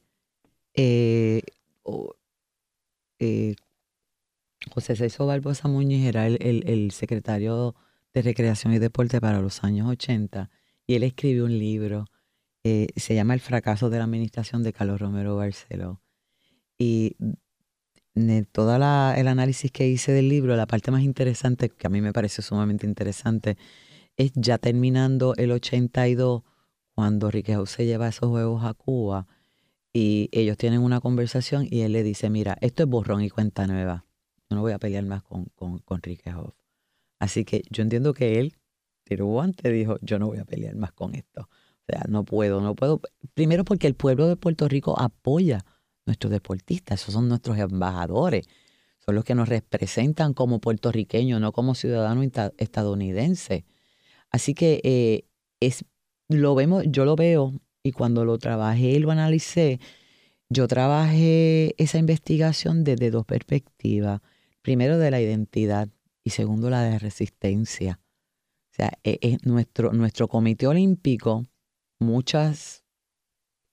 [3.19, 7.75] José César Barbosa Muñiz era el, el, secretario
[8.13, 10.49] de Recreación y Deporte para los años 80
[10.85, 12.05] y él escribió un libro
[12.69, 16.01] eh, se llama El fracaso de la administración de Carlos Romero Barceló.
[16.77, 17.15] Y
[18.13, 22.01] de todo el análisis que hice del libro, la parte más interesante, que a mí
[22.01, 23.57] me parece sumamente interesante,
[24.17, 26.43] es ya terminando el 82,
[26.93, 29.27] cuando Riquelme se lleva esos juegos a Cuba
[29.99, 33.65] y ellos tienen una conversación y él le dice, mira, esto es borrón y cuenta
[33.65, 34.05] nueva.
[34.47, 36.01] Yo no voy a pelear más con, con, con
[37.17, 38.57] Así que yo entiendo que él,
[39.03, 41.49] pero antes dijo, yo no voy a pelear más con esto.
[41.49, 43.01] O sea, no puedo, no puedo.
[43.33, 45.65] Primero porque el pueblo de Puerto Rico apoya
[46.05, 48.47] nuestros deportistas, esos son nuestros embajadores,
[48.99, 52.23] son los que nos representan como puertorriqueños, no como ciudadanos
[52.57, 53.63] estadounidenses.
[54.29, 55.25] Así que eh,
[55.59, 55.85] es,
[56.29, 59.79] lo vemos, yo lo veo y cuando lo trabajé y lo analicé,
[60.49, 64.21] yo trabajé esa investigación desde dos perspectivas.
[64.61, 65.89] Primero de la identidad
[66.23, 67.99] y segundo la de resistencia.
[68.71, 71.45] O sea, es, e, nuestro, nuestro comité olímpico
[71.99, 72.83] muchas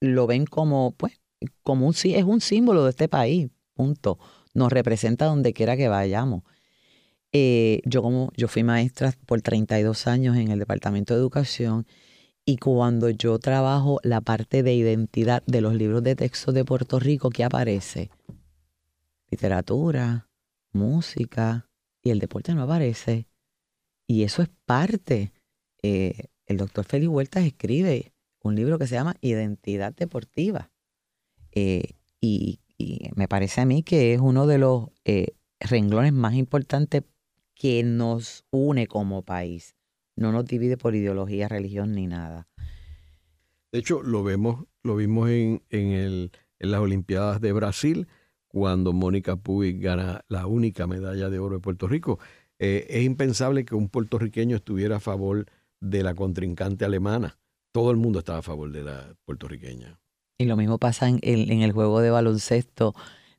[0.00, 1.20] lo ven como, pues,
[1.62, 4.18] como un, es un símbolo de este país, punto.
[4.54, 6.42] Nos representa donde quiera que vayamos.
[7.32, 11.84] Eh, yo como yo fui maestra por 32 años en el Departamento de Educación
[12.46, 16.98] y cuando yo trabajo la parte de identidad de los libros de texto de Puerto
[16.98, 18.10] Rico, ¿qué aparece?
[19.30, 20.28] Literatura,
[20.72, 21.70] música
[22.02, 23.26] y el deporte no aparece.
[24.06, 25.32] Y eso es parte.
[25.82, 30.70] Eh, el doctor Félix Huertas escribe un libro que se llama Identidad Deportiva.
[31.52, 32.60] Eh, y,
[33.14, 37.04] me parece a mí que es uno de los eh, renglones más importantes
[37.54, 39.74] que nos une como país.
[40.16, 42.46] No nos divide por ideología, religión ni nada.
[43.72, 48.06] De hecho, lo vemos, lo vimos en, en, las Olimpiadas de Brasil,
[48.48, 52.18] cuando Mónica Puig gana la única medalla de oro de Puerto Rico.
[52.58, 55.46] Eh, es impensable que un puertorriqueño estuviera a favor
[55.80, 57.36] de la contrincante alemana
[57.74, 59.98] todo el mundo estaba a favor de la puertorriqueña.
[60.38, 62.94] Y lo mismo pasa en, el juego de baloncesto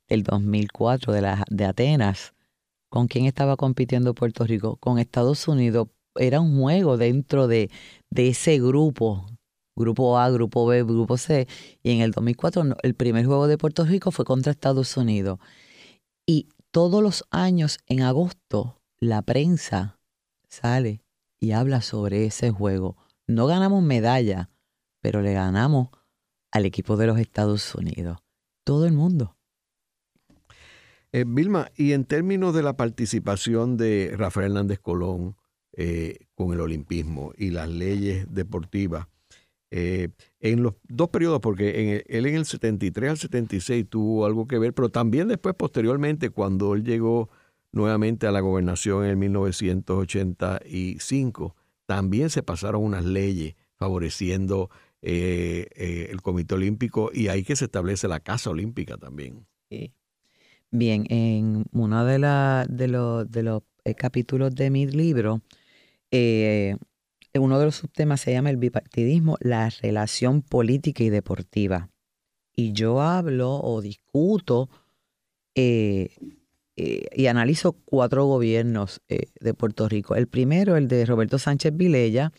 [0.09, 2.34] del 2004 de, la, de Atenas.
[2.89, 4.76] ¿Con quién estaba compitiendo Puerto Rico?
[4.76, 5.88] Con Estados Unidos.
[6.16, 7.70] Era un juego dentro de,
[8.09, 9.26] de ese grupo,
[9.76, 11.47] grupo A, grupo B, grupo C.
[11.84, 15.39] Y en el 2004 el primer juego de Puerto Rico fue contra Estados Unidos.
[16.26, 19.99] Y todos los años en agosto la prensa
[20.47, 21.01] sale
[21.39, 22.97] y habla sobre ese juego
[23.28, 24.49] no ganamos medalla,
[25.01, 25.89] pero le ganamos
[26.51, 28.20] al equipo de los Estados Unidos.
[28.63, 29.36] Todo el mundo.
[31.11, 35.36] Eh, Vilma, y en términos de la participación de Rafael Hernández Colón
[35.76, 39.07] eh, con el olimpismo y las leyes deportivas,
[39.71, 40.09] eh,
[40.39, 44.73] en los dos periodos, porque él en el 73 al 76 tuvo algo que ver,
[44.73, 47.30] pero también después, posteriormente, cuando él llegó
[47.71, 51.55] nuevamente a la gobernación en 1985,
[51.86, 54.69] también se pasaron unas leyes favoreciendo
[55.07, 59.45] eh, eh, el Comité Olímpico y ahí que se establece la Casa Olímpica también.
[60.71, 62.13] Bien, en uno de,
[62.69, 65.41] de, los, de los eh, capítulos de mi libro,
[66.11, 71.89] uno de los subtemas se llama el bipartidismo, la relación política y deportiva.
[72.55, 74.69] Y yo hablo o discuto
[76.77, 80.15] eh, y analizo cuatro gobiernos eh, de Puerto Rico.
[80.15, 82.33] El primero, el de Roberto Sánchez Vilella,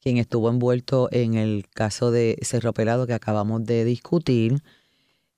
[0.00, 4.62] quien estuvo envuelto en el caso de Cerro Pelado que acabamos de discutir.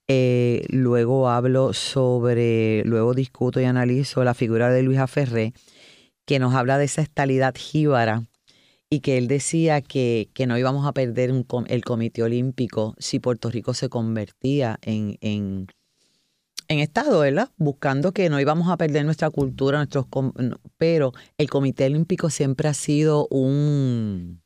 [0.06, 5.54] Eh, luego hablo sobre, luego discuto y analizo la figura de Luis Aferré,
[6.24, 8.24] que nos habla de esa estalidad jíbara
[8.90, 11.32] y que él decía que, que no íbamos a perder
[11.66, 15.66] el Comité Olímpico si Puerto Rico se convertía en, en
[16.68, 17.50] en estado, ¿verdad?
[17.56, 20.06] Buscando que no íbamos a perder nuestra cultura, nuestros
[20.78, 24.42] pero el Comité Olímpico siempre ha sido un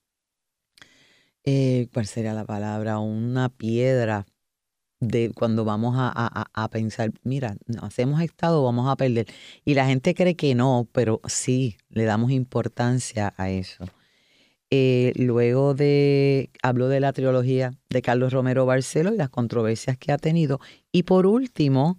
[1.45, 2.99] eh, ¿cuál sería la palabra?
[2.99, 4.27] Una piedra
[5.01, 9.27] de cuando vamos a, pensar, mira, hacemos estado, vamos a perder.
[9.65, 13.85] Y la gente cree que no, pero sí, le damos importancia a eso.
[14.71, 20.13] Eh, luego de, hablo de la trilogía de Carlos Romero Barcelo y las controversias que
[20.13, 20.61] ha tenido.
[20.93, 21.99] Y por último,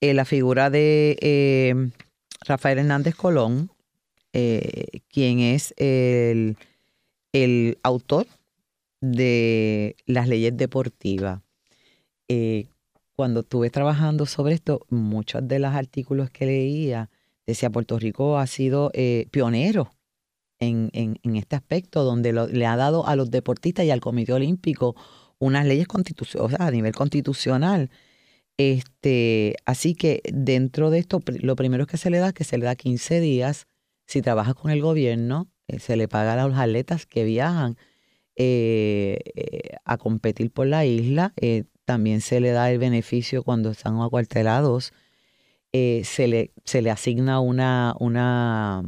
[0.00, 1.90] eh, la figura de eh,
[2.46, 3.70] Rafael Hernández Colón,
[5.10, 6.56] quien es el,
[7.32, 8.28] el autor
[9.00, 11.40] de las leyes deportivas.
[12.28, 12.68] Eh,
[13.16, 17.10] cuando estuve trabajando sobre esto, muchos de los artículos que leía
[17.46, 19.90] decía Puerto Rico ha sido eh, pionero
[20.60, 24.94] en, este aspecto, donde le ha dado a los deportistas y al Comité Olímpico
[25.38, 27.90] unas leyes constitucionales, a nivel constitucional.
[28.56, 32.58] Este, así que dentro de esto, lo primero que se le da es que se
[32.58, 33.66] le da 15 días.
[34.06, 37.76] Si trabaja con el gobierno, eh, se le paga a los atletas que viajan
[39.84, 41.34] a competir por la isla.
[41.88, 44.92] Eh, también se le da el beneficio cuando están acuartelados.
[45.72, 48.84] se, le, se le asigna una, una,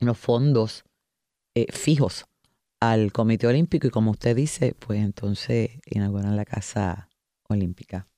[0.00, 0.84] unos fondos
[1.70, 2.26] fijos
[2.80, 7.08] al Comité Olímpico y como usted dice, pues entonces inauguran la Casa
[7.48, 8.08] Olímpica.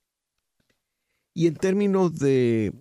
[1.33, 2.73] Y en términos de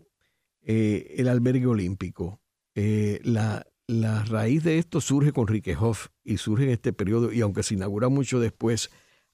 [0.62, 2.40] el albergue olímpico,
[2.74, 5.46] la, la raíz de esto surge con
[5.80, 8.90] Hoff y surge en este periodo, y aunque se inaugura mucho después,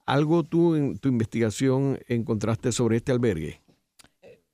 [0.07, 3.61] ¿algo tú en tu investigación encontraste sobre este albergue?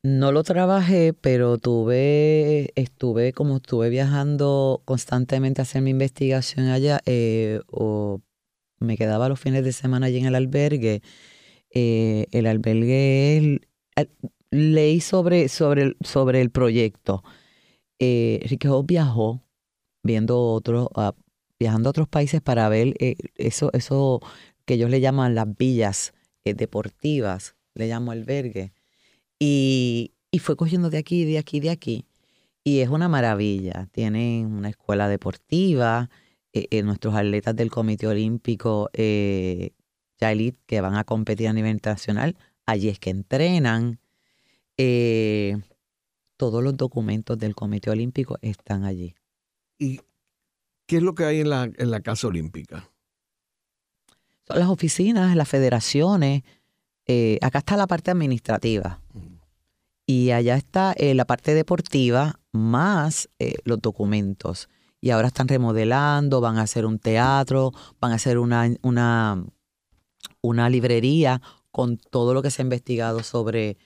[0.03, 7.01] No lo trabajé, pero tuve, estuve, como estuve viajando constantemente a hacer mi investigación allá,
[7.05, 8.23] eh, o
[8.79, 11.03] me quedaba los fines de semana allí en el albergue.
[11.73, 13.61] Eh, el albergue,
[14.51, 17.23] leí sobre, sobre, sobre el proyecto.
[17.99, 19.43] Eh, Hoff viajó
[20.03, 21.15] viendo otros, ah,
[21.59, 24.21] viajando a otros países para ver eh, eso, eso
[24.71, 26.14] que ellos le llaman las villas
[26.45, 28.73] eh, deportivas, le llamo albergue.
[29.37, 32.07] Y, y fue cogiendo de aquí, de aquí, de aquí.
[32.62, 33.89] Y es una maravilla.
[33.91, 36.09] Tienen una escuela deportiva,
[36.53, 42.91] eh, nuestros atletas del Comité Olímpico elite que van a competir a nivel internacional, allí
[42.91, 43.99] es que entrenan.
[46.37, 49.16] todos los documentos del Comité Olímpico están allí.
[49.81, 50.01] ¿Y
[50.87, 52.89] qué es lo que hay en la, en la Casa Olímpica?
[54.55, 56.43] Las oficinas, las federaciones.
[57.07, 59.01] Eh, acá está la parte administrativa.
[60.07, 64.69] Y allá está eh, la parte deportiva más eh, los documentos.
[65.01, 69.45] Y ahora están remodelando, van a hacer un teatro, van a hacer una, una,
[70.43, 71.41] una librería
[71.71, 73.79] con todo lo que se ha investigado sobre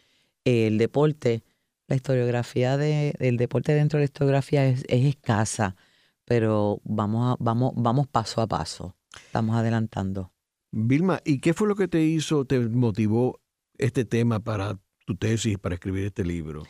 [0.44, 1.42] el deporte
[1.86, 5.76] la historiografía del deporte dentro de la historiografía es, escasa,
[6.24, 8.96] pero vamos, a, vamos, vamos paso a paso,
[9.26, 10.30] estamos adelantando.
[10.76, 13.40] Vilma, ¿y qué fue lo que te hizo, te motivó
[13.78, 16.64] este tema para tu tesis, para escribir este libro?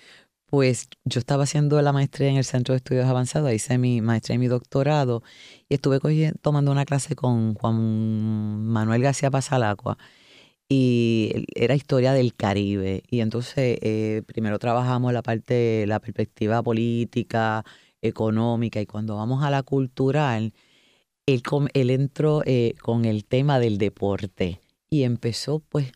[0.45, 4.35] Pues yo estaba haciendo la maestría en el Centro de Estudios Avanzados, hice mi maestría
[4.35, 5.23] y mi doctorado
[5.71, 6.01] y estuve
[6.43, 9.97] tomando una clase con Juan Manuel García Pasalacua
[10.69, 13.03] y era historia del Caribe.
[13.09, 17.65] Y entonces eh, primero trabajamos la parte, la perspectiva política,
[18.03, 20.53] económica, y cuando vamos a la cultural,
[21.27, 21.43] él,
[21.75, 24.61] él entró eh, con el tema del deporte
[24.91, 25.93] y empezó pues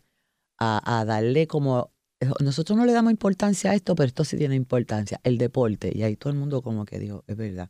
[0.57, 1.93] a, darle como,
[2.41, 5.91] nosotros no le damos importancia a esto, pero esto sí tiene importancia, el deporte.
[5.95, 7.69] Y ahí todo el mundo como que dijo, es verdad.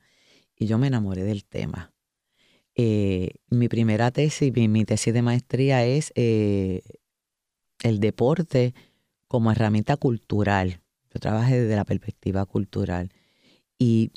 [0.56, 1.94] Y yo me enamoré del tema.
[2.76, 6.82] Eh, mi primera tesis, mi, tesis de maestría es eh,
[7.84, 8.74] el deporte
[9.28, 10.82] como herramienta cultural.
[11.14, 13.12] Yo trabajé desde la perspectiva cultural.
[13.78, 14.12] Y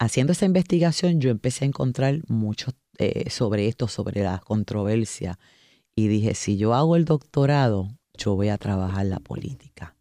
[0.00, 5.38] haciendo esa investigación yo empecé a encontrar mucho eh, sobre esto, sobre la controversia.
[5.94, 9.96] Y dije, si yo hago el doctorado, yo voy a trabajar la política,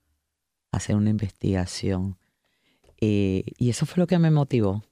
[0.71, 2.17] hacer una investigación.
[2.99, 4.83] y eso fue lo que me motivó.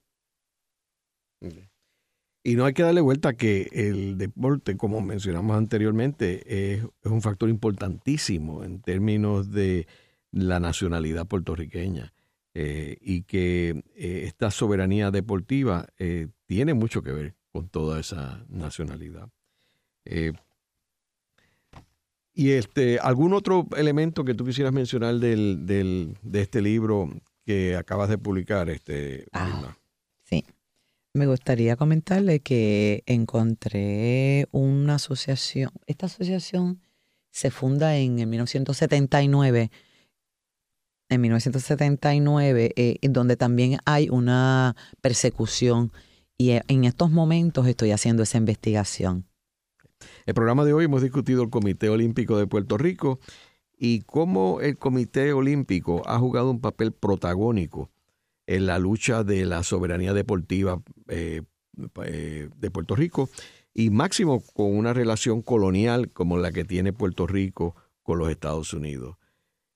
[2.47, 7.49] Y no hay que darle vuelta que el deporte, como mencionamos anteriormente, es, un factor
[7.49, 9.87] importantísimo en términos de
[10.31, 12.13] la nacionalidad puertorriqueña
[12.57, 18.45] eh, y que eh, esta soberanía deportiva eh, tiene mucho que ver con toda esa
[18.47, 19.27] nacionalidad.
[22.33, 27.09] y este, algún otro elemento que tú quisieras mencionar del, del, de este libro
[27.45, 29.75] que acabas de publicar, este, ah,
[30.23, 30.45] sí.
[31.13, 35.71] Me gustaría comentarle que encontré una asociación.
[35.87, 36.79] Esta asociación
[37.31, 39.71] se funda en 1979
[41.09, 45.91] en 1979, eh, donde también hay una persecución
[46.37, 49.25] y eh, en estos momentos estoy haciendo esa investigación.
[50.25, 53.19] El programa de hoy hemos discutido el Comité Olímpico de Puerto Rico
[53.77, 57.91] y cómo el Comité Olímpico ha jugado un papel protagónico
[58.47, 61.41] en la lucha de la soberanía deportiva eh,
[61.75, 63.29] de Puerto Rico
[63.73, 68.73] y máximo con una relación colonial como la que tiene Puerto Rico con los Estados
[68.73, 69.17] Unidos.